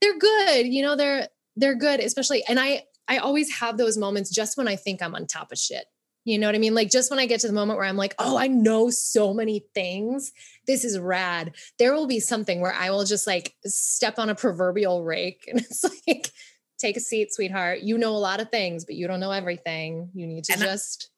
they're 0.00 0.18
good. 0.18 0.66
You 0.66 0.82
know, 0.82 0.96
they're 0.96 1.28
they're 1.56 1.74
good, 1.74 2.00
especially 2.00 2.44
and 2.48 2.60
I 2.60 2.84
I 3.08 3.18
always 3.18 3.52
have 3.58 3.78
those 3.78 3.96
moments 3.96 4.30
just 4.30 4.56
when 4.56 4.68
I 4.68 4.76
think 4.76 5.02
I'm 5.02 5.14
on 5.14 5.26
top 5.26 5.52
of 5.52 5.58
shit. 5.58 5.84
You 6.24 6.40
know 6.40 6.48
what 6.48 6.56
I 6.56 6.58
mean? 6.58 6.74
Like 6.74 6.90
just 6.90 7.08
when 7.08 7.20
I 7.20 7.26
get 7.26 7.40
to 7.40 7.46
the 7.46 7.52
moment 7.52 7.78
where 7.78 7.86
I'm 7.86 7.96
like, 7.96 8.14
oh, 8.18 8.36
I 8.36 8.48
know 8.48 8.90
so 8.90 9.32
many 9.32 9.64
things. 9.74 10.32
This 10.66 10.84
is 10.84 10.98
rad. 10.98 11.54
There 11.78 11.94
will 11.94 12.08
be 12.08 12.18
something 12.18 12.60
where 12.60 12.74
I 12.74 12.90
will 12.90 13.04
just 13.04 13.28
like 13.28 13.54
step 13.64 14.18
on 14.18 14.28
a 14.28 14.34
proverbial 14.34 15.04
rake 15.04 15.44
and 15.46 15.60
it's 15.70 15.84
like, 16.06 16.32
take 16.78 16.96
a 16.96 17.00
seat, 17.00 17.32
sweetheart. 17.32 17.80
You 17.82 17.96
know 17.96 18.10
a 18.10 18.18
lot 18.18 18.40
of 18.40 18.50
things, 18.50 18.84
but 18.84 18.96
you 18.96 19.06
don't 19.06 19.20
know 19.20 19.30
everything. 19.30 20.10
You 20.14 20.26
need 20.26 20.44
to 20.44 20.54
and 20.54 20.62
just 20.62 21.10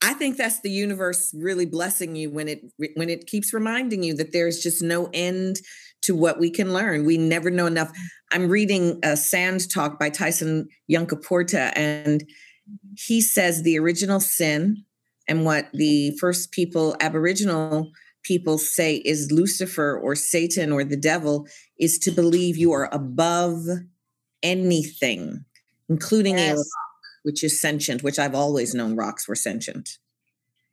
I 0.00 0.14
think 0.14 0.36
that's 0.36 0.60
the 0.60 0.70
universe 0.70 1.34
really 1.34 1.66
blessing 1.66 2.14
you 2.14 2.30
when 2.30 2.48
it 2.48 2.62
when 2.94 3.10
it 3.10 3.26
keeps 3.26 3.52
reminding 3.52 4.02
you 4.02 4.14
that 4.14 4.32
there's 4.32 4.60
just 4.60 4.82
no 4.82 5.10
end 5.12 5.56
to 6.02 6.14
what 6.14 6.38
we 6.38 6.50
can 6.50 6.72
learn. 6.72 7.04
We 7.04 7.18
never 7.18 7.50
know 7.50 7.66
enough. 7.66 7.90
I'm 8.32 8.48
reading 8.48 9.00
a 9.02 9.16
Sand 9.16 9.70
Talk 9.70 9.98
by 9.98 10.10
Tyson 10.10 10.68
Yunkaporta, 10.90 11.72
and 11.74 12.24
he 12.96 13.20
says 13.20 13.62
the 13.62 13.78
original 13.78 14.20
sin 14.20 14.84
and 15.26 15.44
what 15.44 15.68
the 15.72 16.16
first 16.18 16.52
people, 16.52 16.96
Aboriginal 17.00 17.90
people, 18.22 18.58
say 18.58 18.96
is 18.96 19.32
Lucifer 19.32 19.98
or 19.98 20.14
Satan 20.14 20.72
or 20.72 20.84
the 20.84 20.96
devil 20.96 21.46
is 21.78 21.98
to 22.00 22.10
believe 22.10 22.56
you 22.56 22.72
are 22.72 22.88
above 22.92 23.64
anything, 24.42 25.44
including 25.88 26.38
yes. 26.38 26.58
a 26.58 26.62
which 27.22 27.42
is 27.44 27.60
sentient, 27.60 28.02
which 28.02 28.18
I've 28.18 28.34
always 28.34 28.74
known 28.74 28.96
rocks 28.96 29.28
were 29.28 29.34
sentient. 29.34 29.98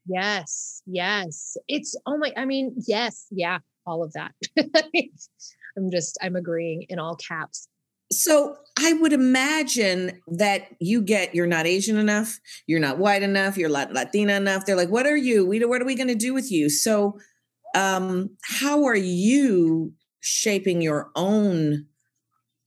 Yes, 0.08 0.82
yes. 0.86 1.58
It's 1.68 1.96
oh 2.06 2.18
my, 2.18 2.32
I 2.38 2.46
mean, 2.46 2.76
yes, 2.88 3.28
yeah, 3.32 3.60
all 3.86 4.04
of 4.04 4.14
that. 4.14 4.32
I'm 5.78 5.92
just, 5.92 6.18
I'm 6.22 6.36
agreeing 6.36 6.86
in 6.90 7.00
all 7.00 7.16
caps. 7.16 7.68
So 8.12 8.58
I 8.80 8.94
would 8.94 9.14
imagine 9.14 10.22
that 10.28 10.68
you 10.80 11.02
get 11.02 11.34
you're 11.34 11.48
not 11.48 11.66
Asian 11.66 11.98
enough, 11.98 12.40
you're 12.68 12.80
not 12.80 13.00
white 13.00 13.24
enough, 13.24 13.58
you're 13.58 13.70
Latina 13.70 14.34
enough. 14.34 14.66
They're 14.66 14.76
like, 14.76 14.90
what 14.90 15.08
are 15.08 15.18
you? 15.18 15.46
We 15.46 15.64
what 15.66 15.82
are 15.82 15.86
we 15.86 15.96
going 15.96 16.10
to 16.10 16.16
do 16.16 16.34
with 16.34 16.52
you? 16.52 16.70
So, 16.70 17.18
um, 17.74 18.30
how 18.44 18.86
are 18.86 18.96
you 18.96 19.94
shaping 20.20 20.82
your 20.82 21.10
own 21.16 21.88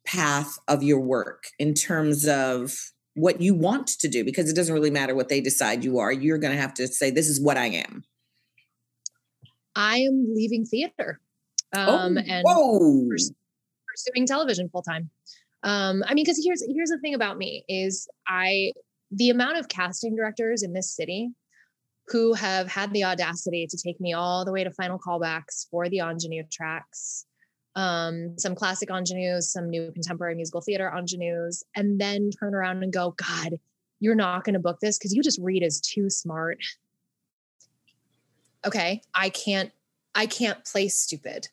path 0.04 0.58
of 0.66 0.82
your 0.82 1.00
work 1.00 1.44
in 1.58 1.74
terms 1.74 2.26
of 2.26 2.74
what 3.18 3.40
you 3.40 3.54
want 3.54 3.88
to 3.88 4.08
do 4.08 4.24
because 4.24 4.48
it 4.48 4.56
doesn't 4.56 4.74
really 4.74 4.90
matter 4.90 5.14
what 5.14 5.28
they 5.28 5.40
decide 5.40 5.84
you 5.84 5.98
are. 5.98 6.12
You're 6.12 6.38
going 6.38 6.54
to 6.54 6.60
have 6.60 6.74
to 6.74 6.86
say, 6.86 7.10
this 7.10 7.28
is 7.28 7.40
what 7.40 7.56
I 7.56 7.66
am. 7.66 8.04
I 9.74 9.98
am 9.98 10.26
leaving 10.34 10.64
theater 10.64 11.20
um, 11.76 12.16
oh, 12.18 12.22
and 12.26 12.44
whoa. 12.44 13.08
pursuing 13.88 14.26
television 14.26 14.68
full 14.70 14.82
time. 14.82 15.10
Um, 15.62 16.02
I 16.06 16.14
mean, 16.14 16.24
because 16.24 16.40
here's 16.44 16.64
here's 16.74 16.90
the 16.90 16.98
thing 16.98 17.14
about 17.14 17.36
me 17.36 17.64
is 17.68 18.08
I 18.26 18.72
the 19.10 19.30
amount 19.30 19.58
of 19.58 19.68
casting 19.68 20.14
directors 20.16 20.62
in 20.62 20.72
this 20.72 20.94
city 20.94 21.30
who 22.08 22.34
have 22.34 22.68
had 22.68 22.92
the 22.92 23.04
audacity 23.04 23.66
to 23.68 23.78
take 23.84 24.00
me 24.00 24.12
all 24.12 24.44
the 24.44 24.52
way 24.52 24.64
to 24.64 24.70
final 24.70 24.98
callbacks 24.98 25.66
for 25.70 25.88
the 25.88 25.98
ingenue 25.98 26.42
tracks 26.50 27.26
um, 27.78 28.36
some 28.36 28.56
classic 28.56 28.90
ingenues, 28.90 29.52
some 29.52 29.70
new 29.70 29.92
contemporary 29.92 30.34
musical 30.34 30.60
theater 30.60 30.92
ingenues, 30.98 31.62
and 31.76 32.00
then 32.00 32.30
turn 32.30 32.52
around 32.52 32.82
and 32.82 32.92
go, 32.92 33.12
God, 33.12 33.60
you're 34.00 34.16
not 34.16 34.42
going 34.42 34.54
to 34.54 34.58
book 34.58 34.80
this 34.80 34.98
because 34.98 35.14
you 35.14 35.22
just 35.22 35.38
read 35.40 35.62
as 35.62 35.80
too 35.80 36.10
smart. 36.10 36.58
Okay, 38.66 39.00
I 39.14 39.28
can't, 39.28 39.70
I 40.12 40.26
can't 40.26 40.64
play 40.64 40.88
stupid. 40.88 41.46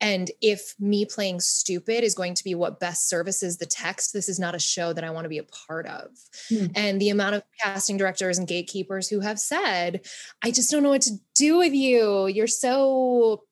And 0.00 0.30
if 0.40 0.74
me 0.78 1.04
playing 1.04 1.40
stupid 1.40 2.04
is 2.04 2.14
going 2.14 2.34
to 2.34 2.44
be 2.44 2.54
what 2.54 2.78
best 2.78 3.08
services 3.08 3.56
the 3.56 3.66
text, 3.66 4.12
this 4.12 4.28
is 4.28 4.38
not 4.38 4.54
a 4.54 4.60
show 4.60 4.92
that 4.92 5.02
I 5.02 5.10
want 5.10 5.24
to 5.24 5.30
be 5.30 5.38
a 5.38 5.44
part 5.66 5.86
of. 5.86 6.10
Hmm. 6.48 6.66
And 6.76 7.00
the 7.00 7.08
amount 7.08 7.34
of 7.34 7.42
casting 7.60 7.96
directors 7.96 8.38
and 8.38 8.46
gatekeepers 8.46 9.08
who 9.08 9.18
have 9.20 9.40
said, 9.40 10.06
I 10.44 10.52
just 10.52 10.70
don't 10.70 10.84
know 10.84 10.90
what 10.90 11.02
to 11.02 11.16
do 11.34 11.56
with 11.56 11.72
you. 11.72 12.28
You're 12.28 12.46
so 12.46 13.45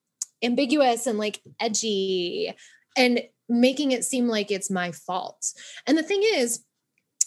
ambiguous 0.44 1.06
and 1.06 1.18
like 1.18 1.40
edgy 1.60 2.52
and 2.96 3.22
making 3.48 3.92
it 3.92 4.04
seem 4.04 4.28
like 4.28 4.50
it's 4.50 4.70
my 4.70 4.92
fault. 4.92 5.52
And 5.86 5.98
the 5.98 6.02
thing 6.02 6.22
is, 6.22 6.64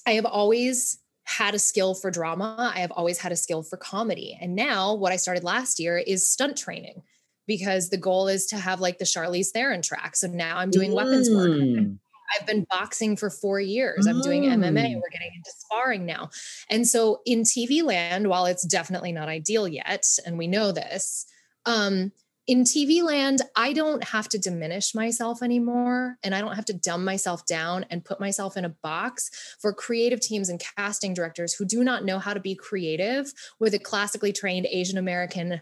I 0.06 0.12
have 0.12 0.26
always 0.26 1.00
had 1.26 1.54
a 1.54 1.60
skill 1.60 1.94
for 1.94 2.10
drama. 2.10 2.72
I 2.74 2.80
have 2.80 2.92
always 2.92 3.18
had 3.18 3.34
a 3.34 3.36
skill 3.36 3.62
for 3.62 3.76
comedy. 3.76 4.38
And 4.40 4.56
now 4.56 4.94
what 4.94 5.12
I 5.12 5.18
started 5.18 5.44
last 5.44 5.80
year 5.80 5.98
is 5.98 6.28
stunt 6.28 6.58
training 6.58 7.04
because 7.46 7.90
the 7.90 7.98
goal 7.98 8.28
is 8.28 8.46
to 8.48 8.58
have 8.58 8.80
like 8.80 8.98
the 8.98 9.06
Charlize 9.06 9.50
Theron 9.50 9.82
track. 9.82 10.16
So 10.16 10.28
now 10.28 10.58
I'm 10.58 10.72
doing 10.72 10.92
mm. 10.92 10.96
weapons 10.96 11.30
work. 11.30 11.50
Mm. 11.50 11.98
I've 12.36 12.48
been 12.48 12.66
boxing 12.70 13.16
for 13.16 13.30
four 13.30 13.60
years. 13.60 14.06
I'm 14.06 14.22
doing 14.22 14.44
MMA. 14.44 14.72
Mm. 14.72 14.96
We're 14.96 15.10
getting 15.12 15.32
into 15.36 15.52
sparring 15.58 16.06
now. 16.06 16.30
And 16.70 16.86
so 16.88 17.22
in 17.26 17.44
TV 17.44 17.84
land, 17.84 18.28
while 18.28 18.46
it's 18.46 18.66
definitely 18.66 19.12
not 19.12 19.30
ideal 19.30 19.68
yet, 19.68 20.06
and 20.26 20.38
we 20.38 20.48
know 20.48 20.72
this, 20.74 21.26
um, 21.66 22.12
in 22.48 22.64
TV 22.64 23.04
land, 23.04 23.42
I 23.56 23.74
don't 23.74 24.04
have 24.06 24.30
to 24.30 24.40
diminish 24.40 24.96
myself 24.96 25.44
anymore 25.44 26.18
and 26.24 26.34
I 26.34 26.40
don't 26.40 26.56
have 26.56 26.66
to 26.66 26.74
dumb 26.74 27.04
myself 27.04 27.46
down 27.46 27.86
and 27.90 28.06
put 28.06 28.22
myself 28.22 28.56
in 28.56 28.64
a 28.64 28.70
box 28.70 29.30
for 29.60 29.74
creative 29.74 30.22
teams 30.22 30.48
and 30.48 30.62
casting 30.78 31.14
directors 31.14 31.54
who 31.54 31.66
do 31.66 31.84
not 31.84 32.06
know 32.06 32.20
how 32.20 32.34
to 32.34 32.40
be 32.40 32.56
creative 32.56 33.34
with 33.60 33.74
a 33.74 33.80
classically 33.80 34.32
trained 34.32 34.66
Asian 34.72 34.98
American 34.98 35.60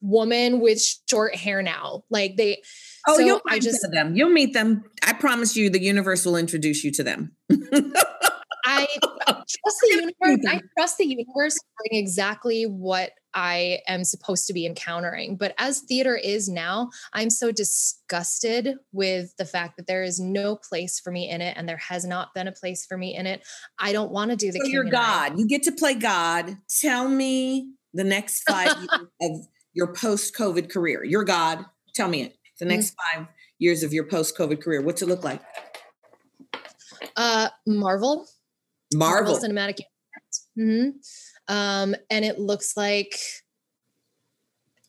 woman 0.00 0.60
with 0.60 0.82
short 1.08 1.36
hair 1.36 1.62
now. 1.62 2.04
Like 2.10 2.36
they 2.36 2.62
Oh, 3.06 3.16
so 3.16 3.22
you'll 3.22 3.40
I 3.48 3.58
just 3.58 3.86
them. 3.92 4.16
You'll 4.16 4.30
meet 4.30 4.54
them. 4.54 4.84
I 5.04 5.12
promise 5.12 5.56
you 5.56 5.70
the 5.70 5.82
universe 5.82 6.24
will 6.24 6.36
introduce 6.36 6.84
you 6.84 6.90
to 6.92 7.02
them. 7.02 7.36
I 8.72 8.86
trust 9.26 9.76
the 9.82 9.88
universe. 9.90 10.46
I 10.48 10.60
trust 10.76 10.98
the 10.98 11.06
universe 11.06 11.58
bring 11.78 12.00
exactly 12.00 12.64
what 12.64 13.12
I 13.34 13.80
am 13.88 14.04
supposed 14.04 14.46
to 14.46 14.52
be 14.52 14.66
encountering. 14.66 15.36
But 15.36 15.54
as 15.58 15.80
theater 15.80 16.16
is 16.16 16.48
now, 16.48 16.90
I'm 17.12 17.30
so 17.30 17.50
disgusted 17.50 18.76
with 18.92 19.34
the 19.36 19.44
fact 19.44 19.76
that 19.76 19.86
there 19.86 20.02
is 20.02 20.20
no 20.20 20.56
place 20.56 21.00
for 21.00 21.10
me 21.10 21.28
in 21.28 21.40
it 21.40 21.56
and 21.56 21.68
there 21.68 21.78
has 21.78 22.04
not 22.04 22.34
been 22.34 22.48
a 22.48 22.52
place 22.52 22.84
for 22.84 22.96
me 22.96 23.16
in 23.16 23.26
it. 23.26 23.46
I 23.78 23.92
don't 23.92 24.10
want 24.10 24.30
to 24.30 24.36
do 24.36 24.52
the 24.52 24.60
so 24.60 24.66
you're 24.66 24.84
God. 24.84 25.32
I. 25.32 25.36
You 25.36 25.46
get 25.46 25.62
to 25.64 25.72
play 25.72 25.94
God. 25.94 26.56
Tell 26.80 27.08
me 27.08 27.72
the 27.94 28.04
next 28.04 28.42
five 28.48 28.76
years 28.76 28.88
of 29.22 29.46
your 29.72 29.94
post-COVID 29.94 30.70
career. 30.70 31.04
You're 31.04 31.24
God. 31.24 31.64
Tell 31.94 32.08
me 32.08 32.22
it. 32.22 32.36
The 32.58 32.66
next 32.66 32.90
mm-hmm. 32.92 33.24
five 33.24 33.28
years 33.58 33.82
of 33.82 33.92
your 33.92 34.04
post-COVID 34.04 34.62
career. 34.62 34.82
What's 34.82 35.02
it 35.02 35.08
look 35.08 35.24
like? 35.24 35.40
Uh 37.16 37.48
Marvel. 37.66 38.26
Marvel. 38.94 39.32
Marvel 39.32 39.48
Cinematic 39.48 39.80
hmm 40.56 40.90
Um, 41.48 41.94
and 42.10 42.24
it 42.24 42.38
looks 42.38 42.76
like 42.76 43.18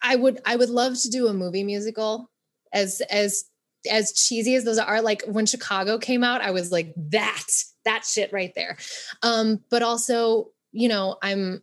I 0.01 0.15
would 0.15 0.41
I 0.45 0.55
would 0.55 0.69
love 0.69 0.99
to 1.01 1.09
do 1.09 1.27
a 1.27 1.33
movie 1.33 1.63
musical 1.63 2.29
as 2.73 3.01
as 3.09 3.45
as 3.89 4.13
cheesy 4.13 4.55
as 4.55 4.63
those 4.63 4.77
are. 4.77 5.01
Like 5.01 5.23
when 5.23 5.45
Chicago 5.45 5.97
came 5.97 6.23
out 6.23 6.41
I 6.41 6.51
was 6.51 6.71
like 6.71 6.93
that 7.09 7.45
that 7.85 8.05
shit 8.05 8.31
right 8.33 8.53
there. 8.55 8.77
Um 9.21 9.61
but 9.69 9.81
also 9.81 10.51
you 10.71 10.89
know 10.89 11.17
I'm 11.21 11.61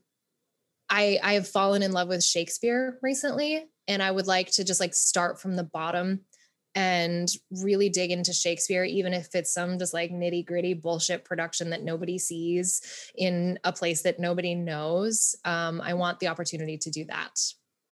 I 0.89 1.19
I 1.23 1.35
have 1.35 1.49
fallen 1.49 1.83
in 1.83 1.93
love 1.93 2.09
with 2.09 2.25
Shakespeare 2.25 2.99
recently 3.03 3.67
and 3.87 4.03
I 4.03 4.11
would 4.11 4.27
like 4.27 4.51
to 4.53 4.65
just 4.65 4.81
like 4.81 4.95
start 4.95 5.41
from 5.41 5.57
the 5.57 5.65
bottom 5.65 6.21
and 6.75 7.29
really 7.51 7.89
dig 7.89 8.11
into 8.11 8.33
Shakespeare, 8.33 8.85
even 8.85 9.13
if 9.13 9.35
it's 9.35 9.53
some 9.53 9.79
just 9.79 9.95
like 9.95 10.13
nitty 10.13 10.47
gritty 10.47 10.75
bullshit 10.75 11.25
production 11.25 11.71
that 11.71 11.83
nobody 11.83 12.19
sees 12.19 13.11
in 13.17 13.59
a 13.65 13.73
place 13.73 14.03
that 14.03 14.21
nobody 14.21 14.55
knows. 14.55 15.35
Um, 15.45 15.81
I 15.81 15.95
want 15.95 16.21
the 16.21 16.29
opportunity 16.29 16.79
to 16.79 16.91
do 16.91 17.05
that. 17.07 17.41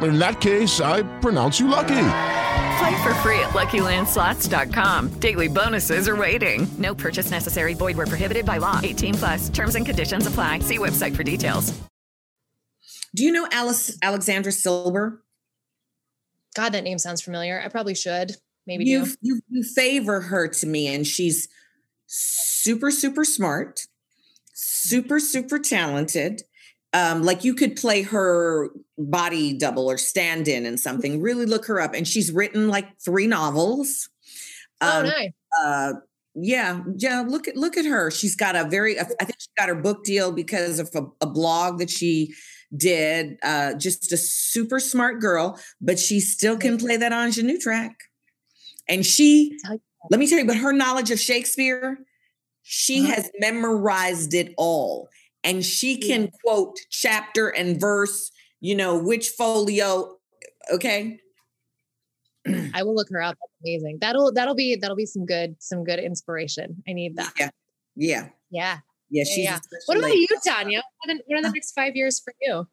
In 0.00 0.18
that 0.18 0.40
case, 0.40 0.80
I 0.80 1.02
pronounce 1.20 1.58
you 1.58 1.68
lucky. 1.68 2.04
Play 2.78 3.02
for 3.02 3.14
free 3.16 3.40
at 3.40 3.50
LuckyLandSlots.com. 3.50 5.18
Daily 5.20 5.48
bonuses 5.48 6.08
are 6.08 6.16
waiting. 6.16 6.68
No 6.78 6.94
purchase 6.94 7.30
necessary. 7.30 7.74
Void 7.74 7.96
where 7.96 8.06
prohibited 8.06 8.46
by 8.46 8.58
law. 8.58 8.80
18 8.82 9.14
plus. 9.14 9.48
Terms 9.48 9.74
and 9.74 9.84
conditions 9.84 10.26
apply. 10.26 10.60
See 10.60 10.78
website 10.78 11.16
for 11.16 11.24
details. 11.24 11.76
Do 13.14 13.24
you 13.24 13.32
know 13.32 13.48
Alice 13.50 13.98
Alexandra 14.02 14.52
Silber? 14.52 15.24
God, 16.54 16.72
that 16.72 16.84
name 16.84 16.98
sounds 16.98 17.20
familiar. 17.20 17.60
I 17.60 17.68
probably 17.68 17.94
should. 17.94 18.36
Maybe 18.66 18.84
you, 18.84 19.06
do. 19.06 19.14
you 19.22 19.40
you 19.48 19.62
favor 19.62 20.20
her 20.20 20.46
to 20.46 20.66
me, 20.66 20.94
and 20.94 21.06
she's 21.06 21.48
super 22.06 22.90
super 22.90 23.24
smart, 23.24 23.86
super 24.52 25.20
super 25.20 25.58
talented. 25.58 26.42
Um, 26.94 27.22
like 27.22 27.44
you 27.44 27.54
could 27.54 27.76
play 27.76 28.02
her 28.02 28.70
body 28.96 29.52
double 29.56 29.90
or 29.90 29.98
stand 29.98 30.48
in 30.48 30.64
and 30.64 30.80
something. 30.80 31.20
Really 31.20 31.44
look 31.46 31.66
her 31.66 31.80
up, 31.80 31.94
and 31.94 32.08
she's 32.08 32.32
written 32.32 32.68
like 32.68 32.98
three 33.00 33.26
novels. 33.26 34.08
Oh, 34.80 35.00
Um, 35.00 35.06
nice. 35.06 35.30
uh 35.62 35.92
yeah 36.40 36.82
yeah 36.96 37.24
look 37.26 37.48
at 37.48 37.56
look 37.56 37.76
at 37.76 37.84
her 37.84 38.12
she's 38.12 38.36
got 38.36 38.54
a 38.54 38.62
very 38.68 38.96
i 39.00 39.02
think 39.02 39.34
she 39.40 39.48
got 39.58 39.68
her 39.68 39.74
book 39.74 40.04
deal 40.04 40.30
because 40.30 40.78
of 40.78 40.88
a, 40.94 41.02
a 41.20 41.26
blog 41.28 41.78
that 41.78 41.90
she 41.90 42.32
did 42.76 43.36
uh 43.42 43.74
just 43.74 44.12
a 44.12 44.16
super 44.16 44.78
smart 44.78 45.20
girl 45.20 45.58
but 45.80 45.98
she 45.98 46.20
still 46.20 46.56
can 46.56 46.78
play 46.78 46.96
that 46.96 47.10
ingenue 47.12 47.58
track 47.58 48.04
and 48.88 49.04
she 49.04 49.56
let 50.10 50.20
me 50.20 50.28
tell 50.28 50.38
you 50.38 50.46
but 50.46 50.56
her 50.56 50.72
knowledge 50.72 51.10
of 51.10 51.18
shakespeare 51.18 51.98
she 52.62 53.04
has 53.06 53.28
memorized 53.40 54.32
it 54.32 54.54
all 54.56 55.08
and 55.48 55.64
she 55.64 55.96
can 55.96 56.30
quote 56.44 56.76
chapter 56.90 57.48
and 57.48 57.80
verse 57.80 58.30
you 58.60 58.74
know 58.74 58.98
which 58.98 59.28
folio 59.30 60.16
okay 60.72 61.18
I 62.74 62.82
will 62.82 62.94
look 62.94 63.08
her 63.10 63.20
up. 63.20 63.36
That's 63.40 63.52
amazing. 63.62 63.98
That'll 64.00 64.32
that'll 64.32 64.54
be 64.54 64.76
that'll 64.76 64.96
be 64.96 65.04
some 65.06 65.26
good 65.26 65.56
some 65.58 65.84
good 65.84 65.98
inspiration. 65.98 66.82
I 66.88 66.92
need 66.94 67.16
that. 67.16 67.32
yeah 67.38 67.50
yeah 67.96 68.28
Yeah. 68.50 68.78
Yeah, 69.10 69.24
she's 69.24 69.48
a 69.48 69.60
What 69.86 69.96
about 69.98 70.10
lady. 70.10 70.26
you, 70.30 70.36
Tonya? 70.46 70.82
What 70.98 71.10
are 71.10 71.14
the- 71.16 71.22
what 71.26 71.38
are 71.38 71.42
the 71.42 71.50
next 71.50 71.72
five 71.72 71.96
years 71.96 72.20
for 72.20 72.34
you? 72.42 72.52
Um, 72.60 72.68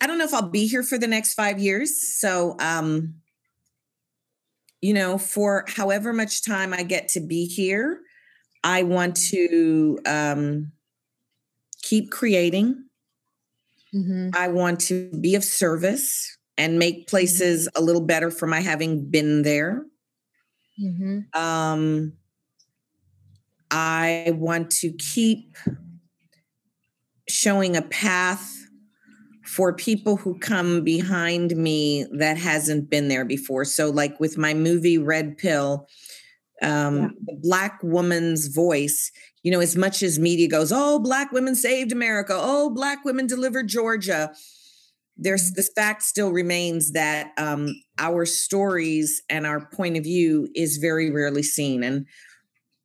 I 0.00 0.06
don't 0.06 0.18
know 0.18 0.24
if 0.24 0.34
I'll 0.34 0.50
be 0.50 0.66
here 0.66 0.82
for 0.82 0.98
the 0.98 1.06
next 1.06 1.32
five 1.34 1.58
years. 1.58 2.18
So, 2.18 2.56
um, 2.60 3.14
you 4.82 4.92
know, 4.92 5.16
for 5.16 5.64
however 5.68 6.12
much 6.12 6.44
time 6.44 6.74
I 6.74 6.82
get 6.82 7.08
to 7.08 7.20
be 7.20 7.46
here, 7.46 8.00
I 8.62 8.82
want 8.82 9.16
to 9.30 9.98
um, 10.04 10.72
keep 11.84 12.10
creating. 12.10 12.84
I 14.34 14.48
want 14.48 14.80
to 14.82 15.10
be 15.20 15.34
of 15.36 15.44
service 15.44 16.36
and 16.58 16.78
make 16.78 17.06
places 17.06 17.68
a 17.76 17.82
little 17.82 18.00
better 18.00 18.30
for 18.30 18.46
my 18.46 18.60
having 18.60 19.08
been 19.10 19.42
there. 19.42 19.84
Mm-hmm. 20.82 21.40
Um, 21.40 22.14
I 23.70 24.32
want 24.34 24.70
to 24.70 24.92
keep 24.92 25.56
showing 27.28 27.76
a 27.76 27.82
path 27.82 28.50
for 29.44 29.72
people 29.72 30.16
who 30.16 30.38
come 30.38 30.82
behind 30.82 31.56
me 31.56 32.06
that 32.12 32.38
hasn't 32.38 32.90
been 32.90 33.08
there 33.08 33.24
before. 33.24 33.64
So, 33.64 33.90
like 33.90 34.18
with 34.18 34.38
my 34.38 34.54
movie 34.54 34.98
Red 34.98 35.38
Pill, 35.38 35.86
um, 36.62 37.14
the 37.24 37.38
Black 37.40 37.78
woman's 37.82 38.48
voice, 38.48 39.12
you 39.44 39.50
know, 39.50 39.60
as 39.60 39.76
much 39.76 40.02
as 40.02 40.18
media 40.18 40.48
goes, 40.48 40.72
oh, 40.72 40.98
Black 40.98 41.30
women 41.30 41.54
saved 41.54 41.92
America, 41.92 42.34
oh, 42.36 42.70
Black 42.70 43.04
women 43.04 43.26
delivered 43.26 43.68
Georgia. 43.68 44.32
There's 45.18 45.52
this 45.52 45.70
fact 45.76 46.02
still 46.02 46.32
remains 46.32 46.92
that 46.92 47.32
um, 47.36 47.68
our 47.98 48.24
stories 48.24 49.22
and 49.28 49.46
our 49.46 49.66
point 49.66 49.98
of 49.98 50.02
view 50.02 50.48
is 50.56 50.78
very 50.78 51.10
rarely 51.10 51.42
seen. 51.42 51.84
And, 51.84 52.06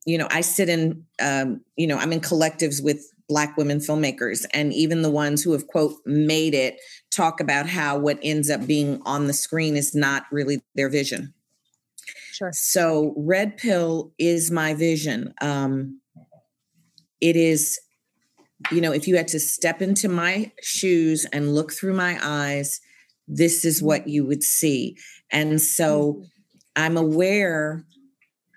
you 0.04 0.18
know, 0.18 0.28
I 0.30 0.42
sit 0.42 0.68
in, 0.68 1.06
um, 1.20 1.62
you 1.76 1.86
know, 1.86 1.96
I'm 1.96 2.12
in 2.12 2.20
collectives 2.20 2.84
with 2.84 3.10
Black 3.26 3.56
women 3.56 3.78
filmmakers, 3.78 4.44
and 4.52 4.72
even 4.74 5.02
the 5.02 5.10
ones 5.10 5.42
who 5.42 5.52
have, 5.52 5.66
quote, 5.66 5.94
made 6.04 6.52
it 6.52 6.78
talk 7.10 7.40
about 7.40 7.68
how 7.68 7.96
what 7.96 8.18
ends 8.22 8.50
up 8.50 8.66
being 8.66 9.00
on 9.06 9.28
the 9.28 9.32
screen 9.32 9.76
is 9.76 9.94
not 9.94 10.24
really 10.30 10.60
their 10.74 10.90
vision. 10.90 11.32
Sure. 12.32 12.50
So, 12.52 13.14
Red 13.16 13.56
Pill 13.56 14.12
is 14.18 14.50
my 14.50 14.74
vision. 14.74 15.32
Um, 15.40 16.00
it 17.20 17.36
is, 17.36 17.78
you 18.70 18.80
know, 18.80 18.92
if 18.92 19.08
you 19.08 19.16
had 19.16 19.28
to 19.28 19.40
step 19.40 19.82
into 19.82 20.08
my 20.08 20.52
shoes 20.62 21.26
and 21.32 21.54
look 21.54 21.72
through 21.72 21.94
my 21.94 22.18
eyes, 22.22 22.80
this 23.28 23.64
is 23.64 23.82
what 23.82 24.08
you 24.08 24.26
would 24.26 24.42
see. 24.42 24.96
And 25.30 25.60
so, 25.60 26.22
I'm 26.76 26.96
aware 26.96 27.84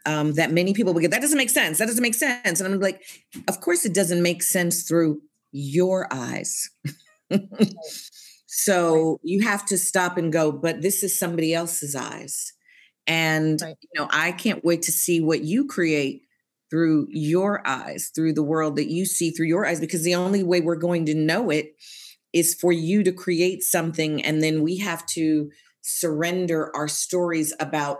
um, 0.06 0.34
that 0.34 0.52
many 0.52 0.74
people 0.74 0.94
will 0.94 1.02
get 1.02 1.12
that 1.12 1.22
doesn't 1.22 1.38
make 1.38 1.50
sense. 1.50 1.78
That 1.78 1.88
doesn't 1.88 2.02
make 2.02 2.14
sense. 2.14 2.60
And 2.60 2.74
I'm 2.74 2.80
like, 2.80 3.02
of 3.48 3.62
course 3.62 3.86
it 3.86 3.94
doesn't 3.94 4.22
make 4.22 4.44
sense 4.44 4.84
through 4.84 5.22
your 5.52 6.08
eyes. 6.12 6.70
so 8.48 9.20
you 9.24 9.42
have 9.42 9.66
to 9.68 9.78
stop 9.78 10.18
and 10.18 10.32
go, 10.32 10.52
but 10.52 10.82
this 10.82 11.04
is 11.04 11.18
somebody 11.18 11.54
else's 11.54 11.96
eyes. 11.96 12.54
And 13.08 13.62
you 13.62 14.00
know, 14.00 14.08
I 14.12 14.32
can't 14.32 14.64
wait 14.64 14.84
to 14.84 14.92
see 14.92 15.22
what 15.22 15.44
you 15.44 15.66
create 15.66 16.23
through 16.74 17.06
your 17.12 17.62
eyes, 17.68 18.12
through 18.16 18.34
the 18.34 18.42
world 18.42 18.78
that 18.78 18.90
you 18.90 19.06
see 19.06 19.30
through 19.30 19.46
your 19.46 19.64
eyes, 19.64 19.80
because 19.80 20.02
the 20.02 20.16
only 20.16 20.42
way 20.42 20.60
we're 20.60 20.76
going 20.76 21.06
to 21.06 21.14
know 21.14 21.52
it 21.52 21.76
is 22.34 22.56
for 22.56 22.72
you 22.72 23.04
to 23.04 23.12
create 23.12 23.62
something. 23.62 24.26
And 24.26 24.42
then 24.42 24.64
we 24.64 24.78
have 24.80 25.06
to 25.08 25.52
surrender 25.84 26.76
our 26.76 26.88
stories 26.88 27.54
about 27.60 28.00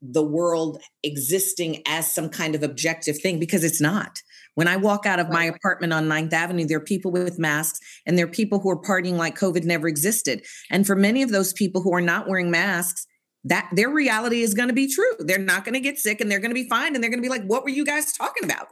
the 0.00 0.22
world 0.22 0.80
existing 1.02 1.82
as 1.86 2.10
some 2.10 2.30
kind 2.30 2.54
of 2.54 2.62
objective 2.62 3.18
thing 3.18 3.38
because 3.38 3.64
it's 3.64 3.82
not. 3.82 4.22
When 4.54 4.68
I 4.68 4.78
walk 4.78 5.04
out 5.04 5.18
of 5.18 5.28
my 5.28 5.44
apartment 5.44 5.92
on 5.92 6.08
9th 6.08 6.32
Avenue, 6.32 6.64
there 6.64 6.78
are 6.78 6.84
people 6.84 7.12
with 7.12 7.38
masks 7.38 7.80
and 8.06 8.16
there 8.16 8.24
are 8.24 8.30
people 8.30 8.60
who 8.60 8.70
are 8.70 8.80
partying 8.80 9.18
like 9.18 9.38
COVID 9.38 9.64
never 9.64 9.88
existed. 9.88 10.42
And 10.70 10.86
for 10.86 10.96
many 10.96 11.22
of 11.22 11.32
those 11.32 11.52
people 11.52 11.82
who 11.82 11.92
are 11.92 12.00
not 12.00 12.28
wearing 12.28 12.50
masks, 12.50 13.06
that 13.44 13.68
their 13.72 13.90
reality 13.90 14.42
is 14.42 14.54
going 14.54 14.68
to 14.68 14.74
be 14.74 14.92
true. 14.92 15.12
They're 15.20 15.38
not 15.38 15.64
going 15.64 15.74
to 15.74 15.80
get 15.80 15.98
sick 15.98 16.20
and 16.20 16.30
they're 16.30 16.40
going 16.40 16.50
to 16.50 16.54
be 16.54 16.68
fine 16.68 16.94
and 16.94 17.02
they're 17.02 17.10
going 17.10 17.22
to 17.22 17.26
be 17.26 17.28
like, 17.28 17.44
what 17.44 17.62
were 17.62 17.70
you 17.70 17.84
guys 17.84 18.12
talking 18.12 18.44
about? 18.44 18.68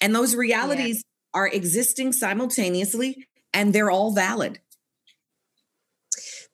And 0.00 0.14
those 0.14 0.36
realities 0.36 1.02
are 1.34 1.48
existing 1.48 2.12
simultaneously 2.12 3.26
and 3.52 3.72
they're 3.72 3.90
all 3.90 4.12
valid. 4.12 4.60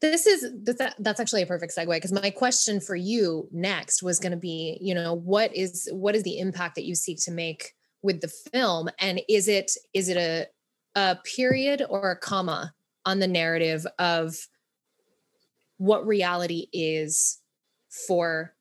this 0.01 0.27
is 0.27 0.51
that's, 0.65 0.95
that's 0.99 1.21
actually 1.21 1.43
a 1.43 1.47
perfect 1.47 1.75
segue 1.77 1.95
because 1.95 2.13
my 2.13 2.31
question 2.31 2.81
for 2.81 2.97
you 2.97 3.49
next 3.53 4.03
was 4.03 4.19
going 4.19 4.33
to 4.33 4.39
be 4.39 4.77
you 4.81 4.95
know 4.95 5.15
what 5.15 5.55
is 5.55 5.89
what 5.93 6.15
is 6.15 6.23
the 6.23 6.39
impact 6.39 6.75
that 6.75 6.85
you 6.85 6.95
seek 6.95 7.19
to 7.23 7.31
make 7.31 7.73
with 8.03 8.21
the 8.21 8.29
film 8.53 8.89
and 8.99 9.21
is 9.29 9.49
it 9.49 9.71
is 9.95 10.09
it 10.09 10.17
a 10.17 10.47
a 10.97 11.17
period 11.37 11.83
or 11.89 12.11
a 12.11 12.17
comma 12.19 12.73
on 13.07 13.19
the 13.19 13.27
narrative 13.27 13.87
of 13.99 14.37
what 15.79 16.07
reality 16.07 16.67
is 16.73 17.41
for 18.07 18.55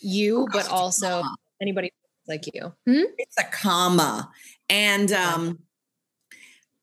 you 0.00 0.46
but 0.52 0.68
also 0.68 1.22
anybody 1.60 1.92
like 2.28 2.44
you 2.52 2.72
hmm? 2.86 3.02
it's 3.18 3.36
a 3.38 3.44
comma 3.44 4.30
and 4.68 5.12
um 5.12 5.58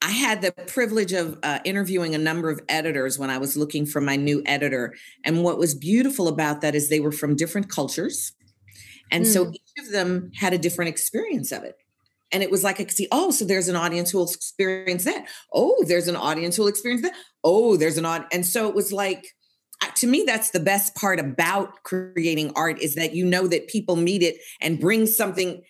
I 0.02 0.12
had 0.12 0.42
the 0.42 0.52
privilege 0.52 1.12
of 1.12 1.38
uh, 1.44 1.60
interviewing 1.66 2.16
a 2.16 2.18
number 2.18 2.50
of 2.50 2.62
editors 2.70 3.20
when 3.20 3.30
I 3.30 3.38
was 3.38 3.58
looking 3.58 3.86
for 3.86 4.00
my 4.00 4.16
new 4.16 4.42
editor. 4.46 4.96
And 5.26 5.44
what 5.44 5.58
was 5.58 5.76
beautiful 5.76 6.30
about 6.30 6.62
that 6.62 6.74
is 6.74 6.88
they 6.88 7.02
were 7.02 7.12
from 7.12 7.36
different 7.36 7.70
cultures. 7.70 8.32
And 9.12 9.26
mm. 9.26 9.34
so 9.34 9.46
hmm. 9.46 9.54
each 9.54 9.86
of 9.86 9.92
them 9.92 10.32
had 10.36 10.54
a 10.54 10.58
different 10.58 10.90
experience 10.90 11.52
of 11.52 11.64
it. 11.64 11.76
And 12.32 12.44
it 12.44 12.52
was 12.52 12.64
like 12.64 12.80
I 12.80 12.84
could 12.84 12.96
see, 12.96 13.08
oh, 13.12 13.32
so 13.32 13.46
there's 13.46 13.68
an 13.68 13.76
audience 13.76 14.12
who 14.12 14.20
will 14.20 14.30
experience 14.30 15.04
that. 15.06 15.28
Oh, 15.54 15.84
there's 15.88 16.08
an 16.08 16.16
audience 16.16 16.56
who 16.56 16.64
will 16.64 16.70
experience 16.70 17.02
that. 17.02 17.14
Oh, 17.44 17.76
there's 17.76 17.98
an 17.98 18.06
audience. 18.06 18.30
And 18.34 18.46
so 18.46 18.68
it 18.68 18.76
was 18.76 18.92
like, 18.92 19.26
to 19.96 20.08
me, 20.08 20.24
that's 20.26 20.52
the 20.52 20.60
best 20.60 20.96
part 20.96 21.20
about 21.20 21.84
creating 21.84 22.52
art 22.56 22.80
is 22.80 22.96
that 22.96 23.14
you 23.14 23.26
know 23.26 23.48
that 23.48 23.68
people 23.68 23.96
meet 23.96 24.22
it 24.22 24.38
and 24.62 24.80
bring 24.80 25.06
something 25.08 25.62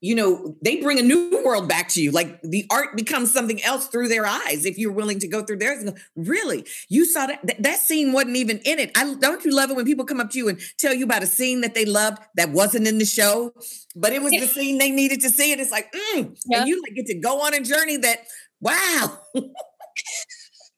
you 0.00 0.14
know, 0.14 0.56
they 0.62 0.80
bring 0.80 0.98
a 0.98 1.02
new 1.02 1.42
world 1.44 1.68
back 1.68 1.88
to 1.88 2.02
you. 2.02 2.12
Like 2.12 2.40
the 2.42 2.66
art 2.70 2.96
becomes 2.96 3.32
something 3.32 3.62
else 3.64 3.88
through 3.88 4.08
their 4.08 4.26
eyes. 4.26 4.64
If 4.64 4.78
you're 4.78 4.92
willing 4.92 5.18
to 5.20 5.28
go 5.28 5.42
through 5.42 5.58
theirs, 5.58 5.82
and 5.82 5.94
go, 5.94 6.00
really, 6.16 6.64
you 6.88 7.04
saw 7.04 7.26
that 7.26 7.46
Th- 7.46 7.58
that 7.58 7.78
scene 7.78 8.12
wasn't 8.12 8.36
even 8.36 8.58
in 8.58 8.78
it. 8.78 8.92
I 8.96 9.14
don't 9.14 9.44
you 9.44 9.52
love 9.52 9.70
it 9.70 9.76
when 9.76 9.84
people 9.84 10.04
come 10.04 10.20
up 10.20 10.30
to 10.30 10.38
you 10.38 10.48
and 10.48 10.60
tell 10.78 10.94
you 10.94 11.04
about 11.04 11.22
a 11.22 11.26
scene 11.26 11.62
that 11.62 11.74
they 11.74 11.84
loved 11.84 12.18
that 12.36 12.50
wasn't 12.50 12.86
in 12.86 12.98
the 12.98 13.04
show, 13.04 13.52
but 13.96 14.12
it 14.12 14.22
was 14.22 14.32
the 14.32 14.46
scene 14.46 14.78
they 14.78 14.90
needed 14.90 15.20
to 15.22 15.30
see. 15.30 15.52
And 15.52 15.60
it's 15.60 15.70
like, 15.70 15.92
mm, 15.92 16.36
yeah. 16.46 16.60
and 16.60 16.68
you 16.68 16.80
like 16.82 16.94
get 16.94 17.06
to 17.06 17.18
go 17.18 17.40
on 17.42 17.54
a 17.54 17.60
journey 17.60 17.96
that, 17.98 18.20
wow. 18.60 19.18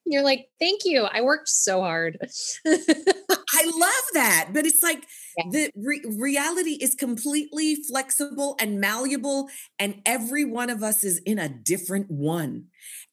You're 0.07 0.25
like, 0.25 0.49
thank 0.59 0.81
you. 0.85 1.05
I 1.05 1.21
worked 1.21 1.49
so 1.49 1.83
hard. 1.83 2.19
I 2.67 3.65
love 3.65 4.05
that. 4.15 4.49
But 4.53 4.67
it's 4.67 4.83
like 4.83 5.05
yeah. 5.37 5.45
the 5.51 5.71
re- 5.77 6.05
reality 6.19 6.79
is 6.81 6.95
completely 6.95 7.77
flexible 7.89 8.57
and 8.61 8.81
malleable, 8.81 9.49
and 9.79 10.03
every 10.07 10.45
one 10.45 10.71
of 10.71 10.83
us 10.83 11.05
is 11.05 11.19
in 11.19 11.39
a 11.39 11.49
different 11.49 12.11
one. 12.11 12.67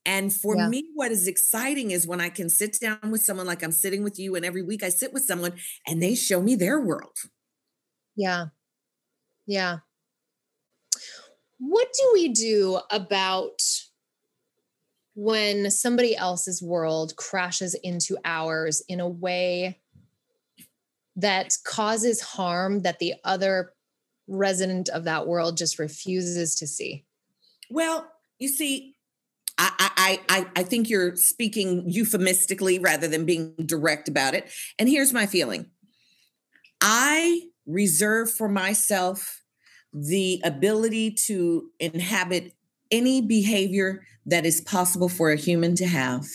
And 0.05 0.33
for 0.33 0.55
yeah. 0.55 0.69
me, 0.69 0.85
what 0.93 1.11
is 1.11 1.27
exciting 1.27 1.91
is 1.91 2.07
when 2.07 2.21
I 2.21 2.29
can 2.29 2.49
sit 2.49 2.77
down 2.79 3.11
with 3.11 3.21
someone 3.21 3.45
like 3.45 3.63
I'm 3.63 3.71
sitting 3.71 4.03
with 4.03 4.17
you, 4.17 4.35
and 4.35 4.45
every 4.45 4.63
week 4.63 4.83
I 4.83 4.89
sit 4.89 5.13
with 5.13 5.23
someone 5.23 5.53
and 5.85 6.01
they 6.01 6.15
show 6.15 6.41
me 6.41 6.55
their 6.55 6.79
world. 6.79 7.17
Yeah. 8.15 8.47
Yeah. 9.45 9.79
What 11.59 11.87
do 11.99 12.09
we 12.13 12.29
do 12.29 12.79
about 12.91 13.61
when 15.15 15.71
somebody 15.71 16.15
else's 16.15 16.61
world 16.61 17.15
crashes 17.15 17.73
into 17.83 18.17
ours 18.23 18.83
in 18.87 18.99
a 18.99 19.09
way 19.09 19.79
that 21.17 21.57
causes 21.65 22.21
harm 22.21 22.81
that 22.83 22.99
the 22.99 23.15
other 23.23 23.73
resident 24.27 24.87
of 24.89 25.03
that 25.03 25.27
world 25.27 25.57
just 25.57 25.79
refuses 25.79 26.55
to 26.55 26.67
see? 26.67 27.03
Well, 27.69 28.07
you 28.39 28.47
see, 28.47 28.95
I, 29.57 29.71
I, 29.79 30.19
I, 30.29 30.47
I 30.57 30.63
think 30.63 30.89
you're 30.89 31.15
speaking 31.15 31.83
euphemistically 31.87 32.79
rather 32.79 33.07
than 33.07 33.25
being 33.25 33.55
direct 33.65 34.07
about 34.07 34.35
it. 34.35 34.49
And 34.77 34.87
here's 34.87 35.11
my 35.11 35.25
feeling 35.25 35.71
I 36.79 37.41
reserve 37.65 38.31
for 38.31 38.47
myself 38.47 39.41
the 39.91 40.39
ability 40.43 41.11
to 41.11 41.69
inhabit 41.79 42.53
any 42.91 43.21
behavior 43.21 44.03
that 44.27 44.45
is 44.45 44.61
possible 44.61 45.09
for 45.09 45.31
a 45.31 45.35
human 45.35 45.75
to 45.75 45.87
have. 45.87 46.25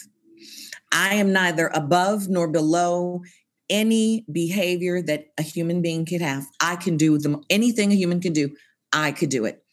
I 0.90 1.14
am 1.14 1.32
neither 1.32 1.68
above 1.68 2.28
nor 2.28 2.48
below 2.48 3.22
any 3.72 4.24
behavior 4.30 5.02
that 5.02 5.28
a 5.38 5.42
human 5.42 5.82
being 5.82 6.04
could 6.04 6.20
have. 6.20 6.46
I 6.60 6.76
can 6.76 6.96
do 6.96 7.18
them 7.18 7.42
anything 7.50 7.90
a 7.90 7.96
human 7.96 8.20
can 8.20 8.34
do. 8.34 8.50
I 8.92 9.10
could 9.10 9.30
do 9.30 9.46
it 9.46 9.64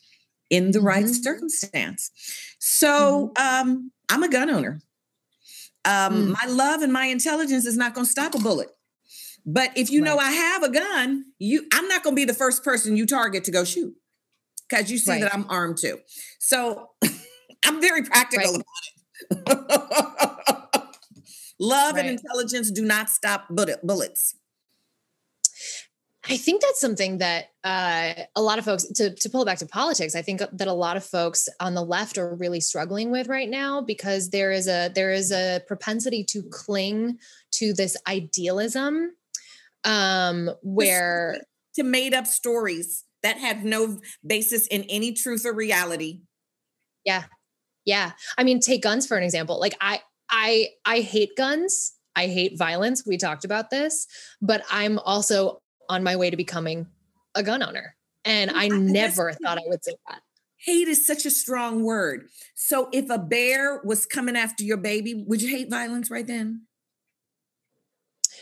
in 0.49 0.71
the 0.71 0.79
mm-hmm. 0.79 0.87
right 0.87 1.07
circumstance. 1.07 2.09
So 2.59 3.31
mm-hmm. 3.35 3.69
um, 3.69 3.91
I'm 4.09 4.23
a 4.23 4.29
gun 4.29 4.49
owner. 4.49 4.81
Um, 5.85 6.13
mm. 6.13 6.35
My 6.41 6.49
love 6.49 6.81
and 6.81 6.91
my 6.91 7.05
intelligence 7.05 7.65
is 7.65 7.77
not 7.77 7.93
going 7.93 8.05
to 8.05 8.11
stop 8.11 8.35
a 8.35 8.39
bullet. 8.39 8.69
But 9.45 9.71
if 9.75 9.91
you 9.91 10.01
right. 10.01 10.09
know 10.09 10.17
I 10.17 10.31
have 10.31 10.63
a 10.63 10.71
gun, 10.71 11.25
you 11.37 11.65
I'm 11.73 11.87
not 11.87 12.03
going 12.03 12.15
to 12.15 12.19
be 12.19 12.25
the 12.25 12.33
first 12.33 12.63
person 12.63 12.97
you 12.97 13.05
target 13.05 13.43
to 13.45 13.51
go 13.51 13.63
shoot 13.63 13.93
because 14.69 14.91
you 14.91 14.97
see 14.97 15.11
right. 15.11 15.21
that 15.21 15.33
I'm 15.33 15.45
armed 15.49 15.77
too. 15.77 15.99
So 16.39 16.89
I'm 17.65 17.81
very 17.81 18.03
practical 18.03 18.61
right. 19.31 19.41
about 19.47 20.39
it. 20.47 20.55
Love 21.59 21.95
right. 21.95 22.05
and 22.05 22.19
intelligence 22.19 22.71
do 22.71 22.85
not 22.85 23.09
stop 23.09 23.47
bullet, 23.49 23.85
bullets. 23.85 24.35
I 26.29 26.37
think 26.37 26.61
that's 26.61 26.79
something 26.79 27.17
that 27.19 27.45
uh, 27.63 28.13
a 28.35 28.41
lot 28.41 28.59
of 28.59 28.65
folks, 28.65 28.85
to, 28.95 29.15
to 29.15 29.29
pull 29.29 29.45
back 29.45 29.57
to 29.59 29.65
politics, 29.65 30.15
I 30.15 30.21
think 30.21 30.41
that 30.51 30.67
a 30.67 30.73
lot 30.73 30.95
of 30.95 31.03
folks 31.03 31.49
on 31.59 31.73
the 31.73 31.81
left 31.81 32.17
are 32.17 32.35
really 32.35 32.59
struggling 32.59 33.09
with 33.09 33.27
right 33.27 33.49
now 33.49 33.81
because 33.81 34.29
there 34.29 34.51
is 34.51 34.67
a 34.67 34.89
there 34.93 35.11
is 35.11 35.31
a 35.31 35.61
propensity 35.67 36.23
to 36.25 36.43
cling 36.43 37.17
to 37.51 37.73
this 37.73 37.97
idealism 38.07 39.15
um, 39.85 40.51
where 40.61 41.41
to 41.75 41.83
made 41.83 42.13
up 42.13 42.27
stories 42.27 43.05
that 43.23 43.37
have 43.37 43.63
no 43.63 43.99
basis 44.25 44.67
in 44.67 44.83
any 44.83 45.13
truth 45.13 45.45
or 45.45 45.53
reality. 45.53 46.21
Yeah. 47.05 47.23
Yeah. 47.85 48.11
I 48.37 48.43
mean, 48.43 48.59
take 48.59 48.83
guns 48.83 49.07
for 49.07 49.17
an 49.17 49.23
example. 49.23 49.59
Like 49.59 49.75
I 49.81 50.01
I 50.29 50.69
I 50.85 50.99
hate 51.01 51.35
guns. 51.35 51.93
I 52.15 52.27
hate 52.27 52.57
violence. 52.57 53.05
We 53.05 53.17
talked 53.17 53.45
about 53.45 53.69
this, 53.69 54.07
but 54.41 54.63
I'm 54.71 54.99
also 54.99 55.61
on 55.87 56.03
my 56.03 56.15
way 56.15 56.29
to 56.29 56.37
becoming 56.37 56.87
a 57.35 57.43
gun 57.43 57.63
owner. 57.63 57.95
And 58.25 58.51
oh 58.51 58.55
I 58.55 58.67
never 58.67 59.33
thought 59.33 59.57
I 59.57 59.63
would 59.67 59.83
say 59.83 59.93
that. 60.07 60.21
Hate 60.57 60.89
is 60.89 61.07
such 61.07 61.25
a 61.25 61.31
strong 61.31 61.83
word. 61.83 62.27
So 62.55 62.89
if 62.91 63.09
a 63.09 63.17
bear 63.17 63.81
was 63.85 64.05
coming 64.05 64.35
after 64.35 64.63
your 64.63 64.77
baby, 64.77 65.23
would 65.25 65.41
you 65.41 65.49
hate 65.49 65.69
violence 65.69 66.11
right 66.11 66.27
then? 66.27 66.63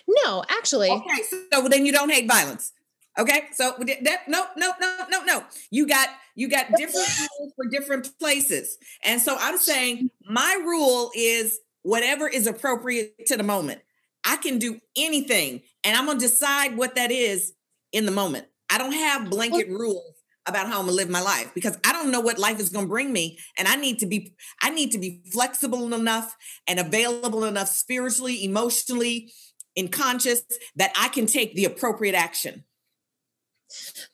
No, 0.08 0.43
actually. 0.50 0.89
Okay, 0.89 1.23
so 1.52 1.67
then 1.67 1.86
you 1.86 1.91
don't 1.91 2.10
hate 2.10 2.28
violence. 2.28 2.71
Okay, 3.19 3.43
so 3.54 3.76
that, 3.80 4.28
no, 4.28 4.45
no, 4.56 4.73
no, 4.80 5.06
no, 5.10 5.23
no. 5.23 5.43
You 5.71 5.88
got 5.88 6.10
you 6.36 6.47
got 6.47 6.67
different 6.76 7.08
rules 7.19 7.54
for 7.56 7.65
different 7.69 8.17
places, 8.19 8.78
and 9.04 9.19
so 9.21 9.36
I'm 9.39 9.58
saying 9.58 10.12
my 10.30 10.62
rule 10.63 11.12
is 11.15 11.60
whatever 11.88 12.28
is 12.28 12.47
appropriate 12.47 13.28
to 13.28 13.38
the 13.38 13.43
moment. 13.43 13.82
I 14.26 14.36
can 14.36 14.60
do 14.60 14.78
anything, 14.97 15.62
and 15.86 15.95
I'm 15.95 16.06
gonna 16.06 16.19
decide 16.19 16.76
what 16.76 16.95
that 16.95 17.12
is 17.12 17.54
in 17.93 18.06
the 18.06 18.12
moment. 18.12 18.45
I 18.69 18.78
don't 18.78 18.91
have 18.91 19.30
blanket 19.30 19.69
rules 19.69 20.15
about 20.45 20.67
how 20.67 20.80
I'm 20.80 20.86
gonna 20.86 20.97
live 20.97 21.10
my 21.10 21.21
life 21.21 21.52
because 21.56 21.78
I 21.86 21.93
don't 21.93 22.12
know 22.12 22.19
what 22.19 22.38
life 22.38 22.60
is 22.60 22.69
gonna 22.69 22.88
bring 22.88 23.13
me, 23.13 23.39
and 23.58 23.69
I 23.69 23.78
need 23.78 24.00
to 24.00 24.06
be 24.06 24.36
I 24.62 24.69
need 24.69 24.91
to 24.91 24.97
be 24.97 25.21
flexible 25.32 25.93
enough 25.93 26.36
and 26.67 26.78
available 26.78 27.45
enough 27.45 27.69
spiritually, 27.69 28.43
emotionally, 28.43 29.32
in 29.76 29.88
conscious 29.88 30.41
that 30.76 30.91
I 31.00 31.08
can 31.08 31.26
take 31.26 31.56
the 31.56 31.65
appropriate 31.65 32.15
action 32.15 32.65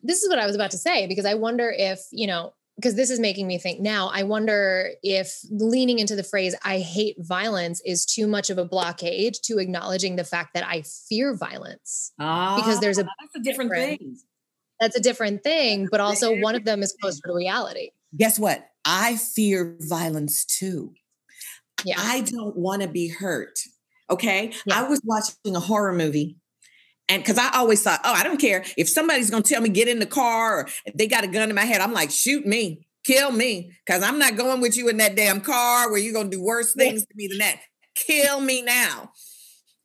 this 0.01 0.23
is 0.23 0.29
what 0.29 0.39
I 0.39 0.47
was 0.47 0.55
about 0.55 0.71
to 0.71 0.77
say 0.77 1.07
because 1.07 1.25
I 1.25 1.35
wonder 1.35 1.71
if, 1.75 1.99
you 2.11 2.27
know, 2.27 2.53
because 2.75 2.95
this 2.95 3.09
is 3.09 3.19
making 3.19 3.47
me 3.47 3.57
think 3.57 3.79
now, 3.79 4.09
I 4.13 4.23
wonder 4.23 4.91
if 5.03 5.39
leaning 5.49 5.99
into 5.99 6.15
the 6.15 6.23
phrase, 6.23 6.55
I 6.63 6.79
hate 6.79 7.15
violence, 7.19 7.81
is 7.85 8.05
too 8.05 8.27
much 8.27 8.49
of 8.49 8.57
a 8.57 8.65
blockade 8.65 9.35
to 9.43 9.59
acknowledging 9.59 10.15
the 10.15 10.23
fact 10.23 10.53
that 10.53 10.65
I 10.65 10.83
fear 11.07 11.35
violence. 11.35 12.11
Ah, 12.19 12.55
because 12.57 12.79
there's 12.79 12.97
a, 12.97 13.03
that's 13.03 13.35
a 13.35 13.39
different, 13.39 13.71
different 13.71 13.99
thing. 13.99 14.17
That's 14.79 14.97
a 14.97 15.01
different 15.01 15.43
thing, 15.43 15.87
but 15.89 15.99
also 15.99 16.35
one 16.39 16.55
of 16.55 16.65
them 16.65 16.81
is 16.81 16.95
closer 16.99 17.21
to 17.27 17.33
reality. 17.33 17.91
Guess 18.17 18.39
what? 18.39 18.67
I 18.83 19.15
fear 19.15 19.77
violence 19.79 20.43
too. 20.43 20.93
Yeah. 21.85 21.95
I 21.97 22.21
don't 22.21 22.55
want 22.55 22.81
to 22.81 22.87
be 22.87 23.07
hurt. 23.07 23.59
Okay. 24.09 24.51
Yeah. 24.65 24.79
I 24.79 24.89
was 24.89 25.01
watching 25.03 25.55
a 25.55 25.59
horror 25.59 25.93
movie 25.93 26.37
and 27.09 27.21
because 27.21 27.37
I 27.37 27.49
always 27.53 27.83
thought, 27.83 28.01
oh, 28.03 28.13
I 28.13 28.23
don't 28.23 28.39
care 28.39 28.63
if 28.77 28.89
somebody's 28.89 29.29
going 29.29 29.43
to 29.43 29.49
tell 29.49 29.61
me 29.61 29.69
get 29.69 29.87
in 29.87 29.99
the 29.99 30.05
car 30.05 30.59
or 30.59 30.67
they 30.95 31.07
got 31.07 31.23
a 31.23 31.27
gun 31.27 31.49
in 31.49 31.55
my 31.55 31.65
head. 31.65 31.81
I'm 31.81 31.93
like, 31.93 32.11
shoot 32.11 32.45
me, 32.45 32.87
kill 33.03 33.31
me, 33.31 33.71
because 33.85 34.01
I'm 34.03 34.19
not 34.19 34.37
going 34.37 34.61
with 34.61 34.77
you 34.77 34.89
in 34.89 34.97
that 34.97 35.15
damn 35.15 35.41
car 35.41 35.91
where 35.91 35.99
you're 35.99 36.13
going 36.13 36.31
to 36.31 36.37
do 36.37 36.43
worse 36.43 36.73
things 36.73 37.05
to 37.05 37.13
me 37.15 37.27
than 37.27 37.39
that. 37.39 37.59
Kill 37.95 38.39
me 38.39 38.61
now. 38.61 39.11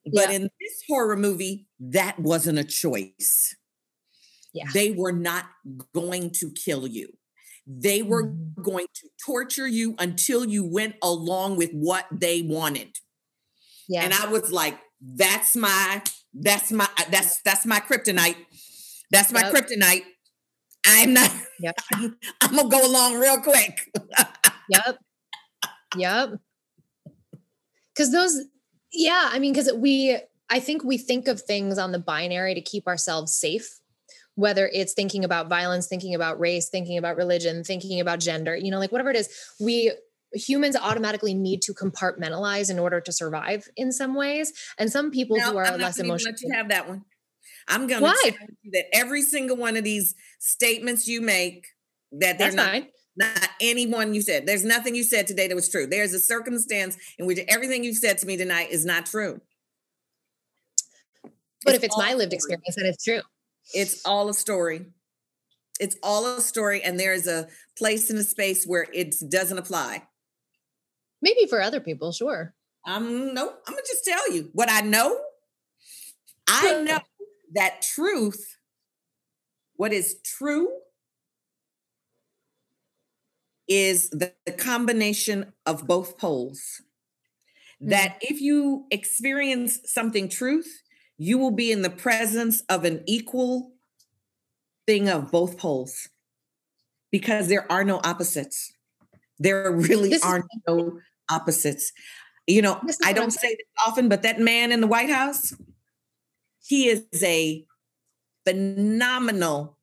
But 0.06 0.30
yeah. 0.30 0.36
in 0.36 0.42
this 0.42 0.82
horror 0.88 1.16
movie, 1.16 1.66
that 1.80 2.18
wasn't 2.18 2.58
a 2.58 2.64
choice. 2.64 3.54
Yeah. 4.54 4.64
They 4.72 4.90
were 4.90 5.12
not 5.12 5.44
going 5.94 6.30
to 6.36 6.50
kill 6.50 6.86
you. 6.86 7.12
They 7.66 8.02
were 8.02 8.28
mm. 8.28 8.62
going 8.62 8.86
to 8.94 9.08
torture 9.24 9.68
you 9.68 9.94
until 9.98 10.46
you 10.46 10.64
went 10.64 10.96
along 11.02 11.56
with 11.56 11.70
what 11.72 12.06
they 12.10 12.40
wanted. 12.42 12.96
Yeah. 13.88 14.04
And 14.04 14.14
I 14.14 14.28
was 14.28 14.50
like, 14.50 14.78
that's 15.00 15.56
my, 15.56 16.02
that's 16.34 16.70
my, 16.72 16.88
that's, 17.10 17.40
that's 17.42 17.64
my 17.66 17.80
kryptonite. 17.80 18.36
That's 19.10 19.32
my 19.32 19.40
Yep. 19.42 19.54
kryptonite. 19.54 20.02
I'm 20.86 21.12
not, 21.14 21.30
Yep. 21.60 21.76
I'm, 21.94 22.16
I'm 22.40 22.56
gonna 22.56 22.68
go 22.68 22.86
along 22.86 23.14
real 23.18 23.40
quick. 23.40 23.90
Yep. 24.70 24.98
Yep. 25.96 26.30
Because 27.94 28.12
those, 28.12 28.38
yeah, 28.92 29.30
I 29.32 29.38
mean, 29.38 29.52
because 29.54 29.72
we, 29.72 30.18
I 30.50 30.60
think 30.60 30.84
we 30.84 30.98
think 30.98 31.26
of 31.26 31.40
things 31.40 31.78
on 31.78 31.92
the 31.92 31.98
binary 31.98 32.54
to 32.54 32.60
keep 32.60 32.86
ourselves 32.86 33.34
safe, 33.34 33.80
whether 34.34 34.68
it's 34.72 34.92
thinking 34.92 35.24
about 35.24 35.48
violence, 35.48 35.86
thinking 35.86 36.14
about 36.14 36.38
race, 36.38 36.68
thinking 36.68 36.98
about 36.98 37.16
religion, 37.16 37.64
thinking 37.64 38.00
about 38.00 38.20
gender, 38.20 38.54
you 38.56 38.70
know, 38.70 38.78
like 38.78 38.92
whatever 38.92 39.10
it 39.10 39.16
is, 39.16 39.28
we 39.58 39.90
humans 40.32 40.76
automatically 40.76 41.34
need 41.34 41.62
to 41.62 41.72
compartmentalize 41.74 42.70
in 42.70 42.78
order 42.78 43.00
to 43.00 43.12
survive 43.12 43.68
in 43.76 43.92
some 43.92 44.14
ways. 44.14 44.52
And 44.78 44.90
some 44.90 45.10
people 45.10 45.38
No, 45.38 45.52
who 45.52 45.56
are 45.58 45.66
I'm 45.66 45.80
less 45.80 45.98
emotional. 45.98 46.32
Let 46.32 46.42
you 46.42 46.52
have 46.52 46.68
that 46.68 46.88
one. 46.88 47.04
I'm 47.68 47.86
gonna 47.86 48.02
Why? 48.02 48.14
tell 48.22 48.32
you 48.62 48.70
that 48.72 48.86
every 48.92 49.22
single 49.22 49.56
one 49.56 49.76
of 49.76 49.84
these 49.84 50.14
statements 50.38 51.06
you 51.06 51.20
make 51.20 51.66
that 52.12 52.38
they're 52.38 52.50
That's 52.50 52.56
not 52.56 52.70
fine. 52.70 52.88
not 53.16 53.48
any 53.60 53.86
one 53.86 54.14
you 54.14 54.22
said. 54.22 54.46
There's 54.46 54.64
nothing 54.64 54.94
you 54.94 55.04
said 55.04 55.26
today 55.26 55.48
that 55.48 55.54
was 55.54 55.68
true. 55.68 55.86
There's 55.86 56.14
a 56.14 56.18
circumstance 56.18 56.96
in 57.18 57.26
which 57.26 57.38
everything 57.48 57.84
you've 57.84 57.96
said 57.98 58.18
to 58.18 58.26
me 58.26 58.36
tonight 58.36 58.70
is 58.70 58.84
not 58.86 59.06
true. 59.06 59.40
But 61.64 61.74
if 61.74 61.84
it's 61.84 61.96
my 61.98 62.14
lived 62.14 62.32
experience, 62.32 62.76
then 62.76 62.86
it's 62.86 63.04
true. 63.04 63.20
It's 63.74 64.04
all 64.06 64.28
a 64.28 64.34
story. 64.34 64.86
It's 65.80 65.96
all 66.02 66.26
a 66.26 66.40
story, 66.40 66.82
and 66.82 66.98
there 66.98 67.12
is 67.12 67.26
a 67.26 67.48
place 67.76 68.10
and 68.10 68.18
a 68.18 68.24
space 68.24 68.64
where 68.64 68.86
it 68.92 69.14
doesn't 69.28 69.58
apply. 69.58 70.04
Maybe 71.20 71.46
for 71.46 71.60
other 71.60 71.80
people, 71.80 72.12
sure. 72.12 72.54
Um, 72.86 73.34
no, 73.34 73.48
I'm 73.48 73.74
gonna 73.74 73.82
just 73.86 74.04
tell 74.04 74.32
you 74.32 74.50
what 74.52 74.70
I 74.70 74.80
know. 74.80 75.18
I 76.46 76.82
know 76.82 77.00
that 77.52 77.82
truth, 77.82 78.56
what 79.76 79.92
is 79.92 80.16
true, 80.24 80.68
is 83.68 84.08
the, 84.10 84.32
the 84.46 84.52
combination 84.52 85.52
of 85.66 85.86
both 85.86 86.18
poles. 86.18 86.82
That 87.80 88.18
if 88.20 88.40
you 88.40 88.86
experience 88.90 89.80
something 89.84 90.28
truth, 90.28 90.82
you 91.16 91.38
will 91.38 91.52
be 91.52 91.70
in 91.70 91.82
the 91.82 91.90
presence 91.90 92.62
of 92.68 92.84
an 92.84 93.04
equal 93.06 93.72
thing 94.86 95.08
of 95.08 95.30
both 95.30 95.58
poles 95.58 96.08
because 97.12 97.48
there 97.48 97.70
are 97.70 97.84
no 97.84 98.00
opposites. 98.02 98.72
There 99.38 99.70
really 99.70 100.10
This 100.10 100.24
is- 100.24 100.42
no 100.66 101.00
opposites. 101.30 101.92
You 102.46 102.62
know, 102.62 102.80
I 103.04 103.12
don't 103.12 103.30
say 103.30 103.48
this 103.48 103.66
often, 103.86 104.08
but 104.08 104.22
that 104.22 104.40
man 104.40 104.72
in 104.72 104.80
the 104.80 104.86
White 104.86 105.10
House, 105.10 105.52
he 106.64 106.88
is 106.88 107.04
a 107.22 107.66
phenomenal 108.46 109.76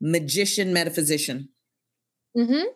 magician, 0.00 0.74
metaphysician. 0.74 1.48
Mm-hmm. 2.36 2.66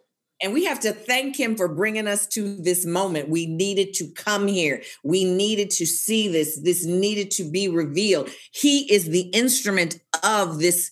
And 0.42 0.52
we 0.52 0.64
have 0.64 0.80
to 0.80 0.92
thank 0.92 1.38
him 1.38 1.56
for 1.56 1.66
bringing 1.66 2.06
us 2.06 2.26
to 2.28 2.56
this 2.56 2.84
moment. 2.84 3.28
We 3.28 3.46
needed 3.46 3.94
to 3.94 4.08
come 4.08 4.46
here. 4.46 4.82
We 5.02 5.24
needed 5.24 5.70
to 5.72 5.86
see 5.86 6.28
this. 6.28 6.60
This 6.62 6.84
needed 6.84 7.30
to 7.32 7.44
be 7.50 7.68
revealed. 7.68 8.30
He 8.52 8.90
is 8.92 9.06
the 9.06 9.28
instrument 9.32 9.98
of 10.22 10.58
this 10.60 10.90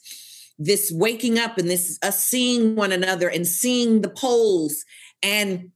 this 0.56 0.92
waking 0.94 1.36
up 1.36 1.58
and 1.58 1.68
this 1.68 1.98
us 2.02 2.24
seeing 2.24 2.76
one 2.76 2.92
another 2.92 3.28
and 3.28 3.44
seeing 3.44 4.02
the 4.02 4.08
poles 4.08 4.84
and 5.24 5.70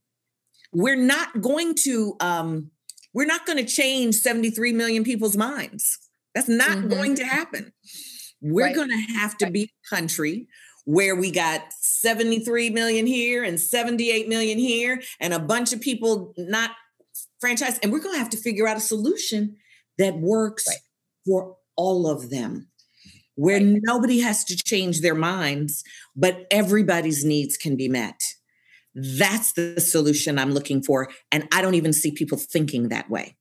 we're 0.72 0.96
not 0.96 1.40
going 1.40 1.74
to 1.74 2.14
um 2.20 2.70
we're 3.14 3.24
not 3.26 3.46
going 3.46 3.58
to 3.58 3.64
change 3.64 4.14
73 4.16 4.72
million 4.74 5.02
people's 5.02 5.36
minds. 5.36 5.98
That's 6.34 6.48
not 6.48 6.76
Mhm. 6.76 6.90
going 6.90 7.14
to 7.16 7.24
happen. 7.24 7.72
We're 8.40 8.66
Right. 8.66 8.74
going 8.74 8.90
to 8.90 9.12
have 9.14 9.36
to 9.38 9.50
be 9.50 9.62
a 9.64 9.88
country 9.96 10.46
where 10.84 11.16
we 11.16 11.30
got 11.30 11.64
73 11.80 12.70
million 12.70 13.06
here 13.06 13.42
and 13.42 13.58
78 13.58 14.28
million 14.28 14.58
here 14.58 15.02
and 15.20 15.34
a 15.34 15.38
bunch 15.40 15.72
of 15.72 15.80
people 15.80 16.34
not 16.36 16.70
franchised 17.42 17.78
and 17.82 17.90
we're 17.90 17.98
going 17.98 18.14
to 18.14 18.18
have 18.18 18.30
to 18.30 18.36
figure 18.36 18.68
out 18.68 18.76
a 18.76 18.80
solution 18.80 19.56
that 19.96 20.18
works 20.18 20.66
for 21.26 21.56
all 21.76 22.06
of 22.08 22.30
them 22.30 22.68
where 23.34 23.60
nobody 23.60 24.20
has 24.20 24.44
to 24.44 24.56
change 24.56 25.00
their 25.00 25.14
minds 25.14 25.82
but 26.14 26.46
everybody's 26.50 27.24
needs 27.24 27.56
can 27.56 27.76
be 27.76 27.88
met 27.88 28.20
that's 29.18 29.52
the 29.52 29.80
solution 29.80 30.38
i'm 30.38 30.52
looking 30.52 30.82
for 30.82 31.08
and 31.30 31.46
i 31.52 31.62
don't 31.62 31.74
even 31.74 31.92
see 31.92 32.10
people 32.10 32.38
thinking 32.38 32.88
that 32.88 33.08
way 33.08 33.36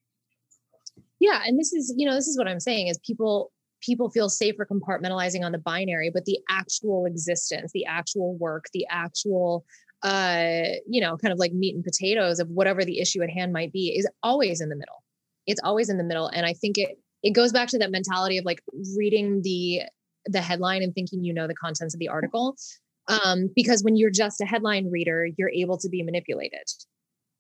Yeah, 1.20 1.42
and 1.46 1.60
this 1.60 1.74
is, 1.74 1.94
you 1.98 2.08
know, 2.08 2.16
this 2.16 2.28
is 2.28 2.38
what 2.38 2.48
I'm 2.48 2.60
saying 2.60 2.88
is 2.88 3.00
people 3.00 3.52
people 3.82 4.10
feel 4.10 4.30
safer 4.30 4.66
compartmentalizing 4.66 5.44
on 5.44 5.52
the 5.52 5.58
binary, 5.58 6.10
but 6.12 6.26
the 6.26 6.40
actual 6.50 7.06
existence, 7.06 7.72
the 7.74 7.86
actual 7.86 8.36
work, 8.38 8.66
the 8.74 8.86
actual 8.90 9.66
uh, 10.04 10.62
you 10.88 11.02
know, 11.02 11.18
kind 11.18 11.32
of 11.32 11.40
like 11.40 11.54
meat 11.54 11.74
and 11.74 11.84
potatoes 11.84 12.40
of 12.40 12.48
whatever 12.50 12.86
the 12.86 13.00
issue 13.00 13.24
at 13.24 13.32
hand 13.32 13.52
might 13.52 13.74
be 13.74 13.96
is 13.98 14.08
always 14.22 14.62
in 14.62 14.70
the 14.70 14.76
middle. 14.76 15.04
It's 15.48 15.62
always 15.64 15.90
in 15.90 15.98
the 15.98 16.04
middle. 16.04 16.28
And 16.28 16.46
I 16.46 16.54
think 16.54 16.78
it 16.78 17.00
it 17.24 17.32
goes 17.32 17.52
back 17.52 17.68
to 17.70 17.80
that 17.80 17.90
mentality 17.90 18.38
of 18.38 18.46
like 18.46 18.62
reading 18.96 19.42
the 19.42 19.82
the 20.26 20.42
headline 20.42 20.84
and 20.84 20.94
thinking 20.94 21.24
you 21.24 21.34
know 21.34 21.48
the 21.48 21.56
contents 21.56 21.96
of 21.96 22.00
the 22.00 22.10
article. 22.10 22.56
Um, 23.08 23.50
because 23.56 23.84
when 23.84 23.96
you're 23.96 24.10
just 24.12 24.42
a 24.42 24.46
headline 24.46 24.90
reader, 24.92 25.28
you're 25.38 25.50
able 25.52 25.78
to 25.78 25.90
be 25.90 26.04
manipulated. 26.04 26.64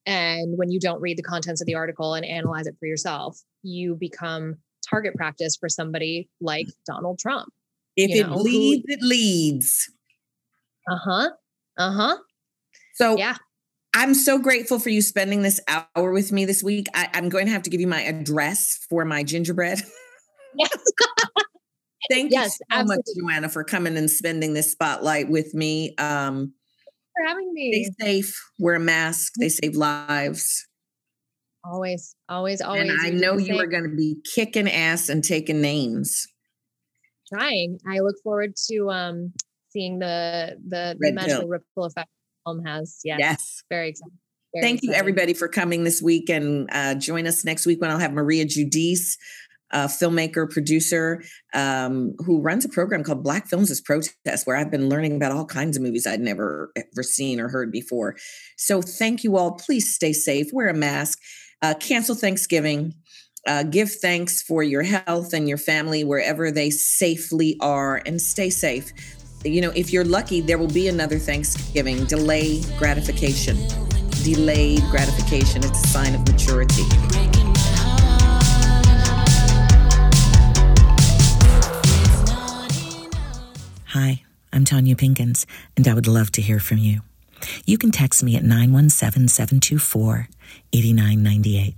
And 0.05 0.57
when 0.57 0.71
you 0.71 0.79
don't 0.79 1.01
read 1.01 1.17
the 1.17 1.23
contents 1.23 1.59
of 1.61 1.67
the 1.67 1.75
article 1.75 2.13
and 2.13 2.25
analyze 2.25 2.67
it 2.67 2.75
for 2.79 2.85
yourself, 2.85 3.37
you 3.63 3.95
become 3.95 4.55
target 4.89 5.13
practice 5.15 5.57
for 5.57 5.67
somebody 5.67 6.29
like 6.39 6.67
Donald 6.85 7.19
Trump. 7.19 7.49
if 7.97 8.09
you 8.11 8.21
it 8.23 8.27
know, 8.29 8.37
who- 8.37 8.81
it 8.85 9.01
leads 9.01 9.91
Uh-huh. 10.89 11.29
Uh-huh. 11.77 12.17
so 12.95 13.17
Yeah. 13.17 13.35
i'm 13.93 14.13
so 14.13 14.37
grateful 14.39 14.79
for 14.79 14.89
you 14.89 15.01
spending 15.01 15.41
this 15.41 15.59
hour 15.67 16.11
with 16.13 16.31
me 16.31 16.45
this 16.45 16.63
week 16.63 16.85
I, 16.93 17.09
i'm 17.13 17.27
going 17.27 17.45
to 17.47 17.51
have 17.51 17.63
to 17.63 17.69
give 17.69 17.81
you 17.81 17.87
my 17.87 18.01
address 18.03 18.79
for 18.89 19.03
my 19.03 19.23
gingerbread 19.23 19.81
Yes. 20.57 20.71
Thank 22.09 22.31
Yes, 22.31 22.57
you 22.69 22.77
so 22.77 22.83
much. 22.85 22.99
Joanna, 23.19 23.49
for 23.49 23.63
coming 23.63 23.97
and 23.97 24.09
spending 24.09 24.53
this 24.53 24.71
spotlight 24.71 25.29
with 25.29 25.53
me. 25.53 25.95
Um, 25.97 26.53
For 27.15 27.27
having 27.27 27.53
me. 27.53 27.83
stay 27.95 28.05
safe, 28.21 28.39
wear 28.59 28.75
a 28.75 28.79
mask, 28.79 29.33
they 29.39 29.49
save 29.49 29.75
lives. 29.75 30.65
Always, 31.65 32.15
always, 32.29 32.61
always. 32.61 32.89
and 32.89 33.01
I 33.01 33.09
know 33.09 33.37
you 33.37 33.59
are 33.59 33.67
going 33.67 33.83
to 33.83 33.95
be 33.95 34.15
kicking 34.33 34.69
ass 34.69 35.09
and 35.09 35.23
taking 35.23 35.59
names. 35.61 36.25
trying. 37.33 37.79
I 37.85 37.99
look 37.99 38.15
forward 38.23 38.53
to 38.69 38.89
um 38.89 39.33
seeing 39.69 39.99
the 39.99 40.57
the, 40.65 40.95
the 40.97 41.11
magical 41.11 41.41
pill. 41.41 41.49
ripple 41.49 41.85
effect 41.85 42.09
film 42.45 42.63
has. 42.65 42.99
Yes. 43.03 43.17
Yes. 43.19 43.63
Very 43.69 43.89
excited. 43.89 44.13
Very 44.53 44.63
Thank 44.63 44.83
you, 44.83 44.93
everybody, 44.93 45.33
for 45.33 45.49
coming 45.49 45.83
this 45.83 46.01
week. 46.01 46.29
And 46.29 46.69
uh, 46.71 46.95
join 46.95 47.27
us 47.27 47.43
next 47.43 47.65
week 47.65 47.81
when 47.81 47.91
I'll 47.91 47.99
have 47.99 48.13
Maria 48.13 48.45
Judice, 48.45 49.17
a 49.71 49.85
filmmaker, 49.85 50.49
producer, 50.49 51.23
um, 51.53 52.13
who 52.19 52.41
runs 52.41 52.63
a 52.63 52.69
program 52.69 53.03
called 53.03 53.23
Black 53.23 53.47
Films 53.47 53.69
as 53.69 53.81
Protest, 53.81 54.47
where 54.47 54.55
I've 54.55 54.71
been 54.71 54.89
learning 54.89 55.15
about 55.15 55.31
all 55.31 55.45
kinds 55.45 55.75
of 55.75 55.83
movies 55.83 56.07
I'd 56.07 56.21
never 56.21 56.71
ever 56.75 57.03
seen 57.03 57.39
or 57.39 57.49
heard 57.49 57.71
before. 57.71 58.15
So 58.57 58.81
thank 58.81 59.23
you 59.23 59.37
all. 59.37 59.51
Please 59.53 59.93
stay 59.93 60.13
safe, 60.13 60.47
wear 60.53 60.69
a 60.69 60.73
mask, 60.73 61.19
uh, 61.61 61.73
cancel 61.79 62.15
Thanksgiving. 62.15 62.93
Uh, 63.45 63.63
give 63.63 63.89
thanks 63.89 64.41
for 64.41 64.61
your 64.61 64.83
health 64.83 65.31
and 65.31 65.47
your 65.47 65.57
family 65.57 66.03
wherever 66.03 66.51
they 66.51 66.69
safely 66.69 67.55
are 67.61 68.01
and 68.05 68.21
stay 68.21 68.49
safe. 68.49 68.91
You 69.45 69.61
know, 69.61 69.71
if 69.75 69.93
you're 69.93 70.03
lucky, 70.03 70.41
there 70.41 70.57
will 70.57 70.67
be 70.67 70.87
another 70.87 71.17
Thanksgiving. 71.17 72.03
Delay 72.05 72.61
gratification. 72.77 73.55
Delayed 74.23 74.81
gratification. 74.89 75.63
It's 75.63 75.83
a 75.83 75.87
sign 75.87 76.15
of 76.15 76.27
maturity. 76.27 76.83
Hi, 83.99 84.21
I'm 84.53 84.63
Tonya 84.63 84.95
Pinkins, 84.95 85.47
and 85.75 85.87
I 85.87 85.95
would 85.95 86.05
love 86.05 86.31
to 86.33 86.41
hear 86.41 86.59
from 86.59 86.77
you. 86.77 87.01
You 87.65 87.79
can 87.79 87.89
text 87.89 88.21
me 88.21 88.35
at 88.35 88.43
917 88.43 89.27
724 89.27 90.27
8998. 90.71 91.73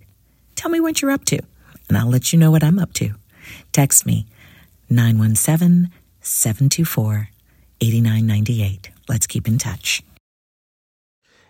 Tell 0.56 0.70
me 0.70 0.82
what 0.82 1.02
you're 1.02 1.12
up 1.12 1.24
to, 1.26 1.40
and 1.88 1.98
I'll 1.98 2.10
let 2.10 2.34
you 2.34 2.38
know 2.38 2.52
what 2.52 2.62
I'm 2.62 2.78
up 2.78 2.92
to. 2.96 3.12
Text 3.72 4.06
me 4.06 4.26
917 4.90 5.92
724 6.20 7.30
8998. 7.80 8.90
Let's 9.08 9.26
keep 9.26 9.48
in 9.48 9.58
touch. 9.58 10.04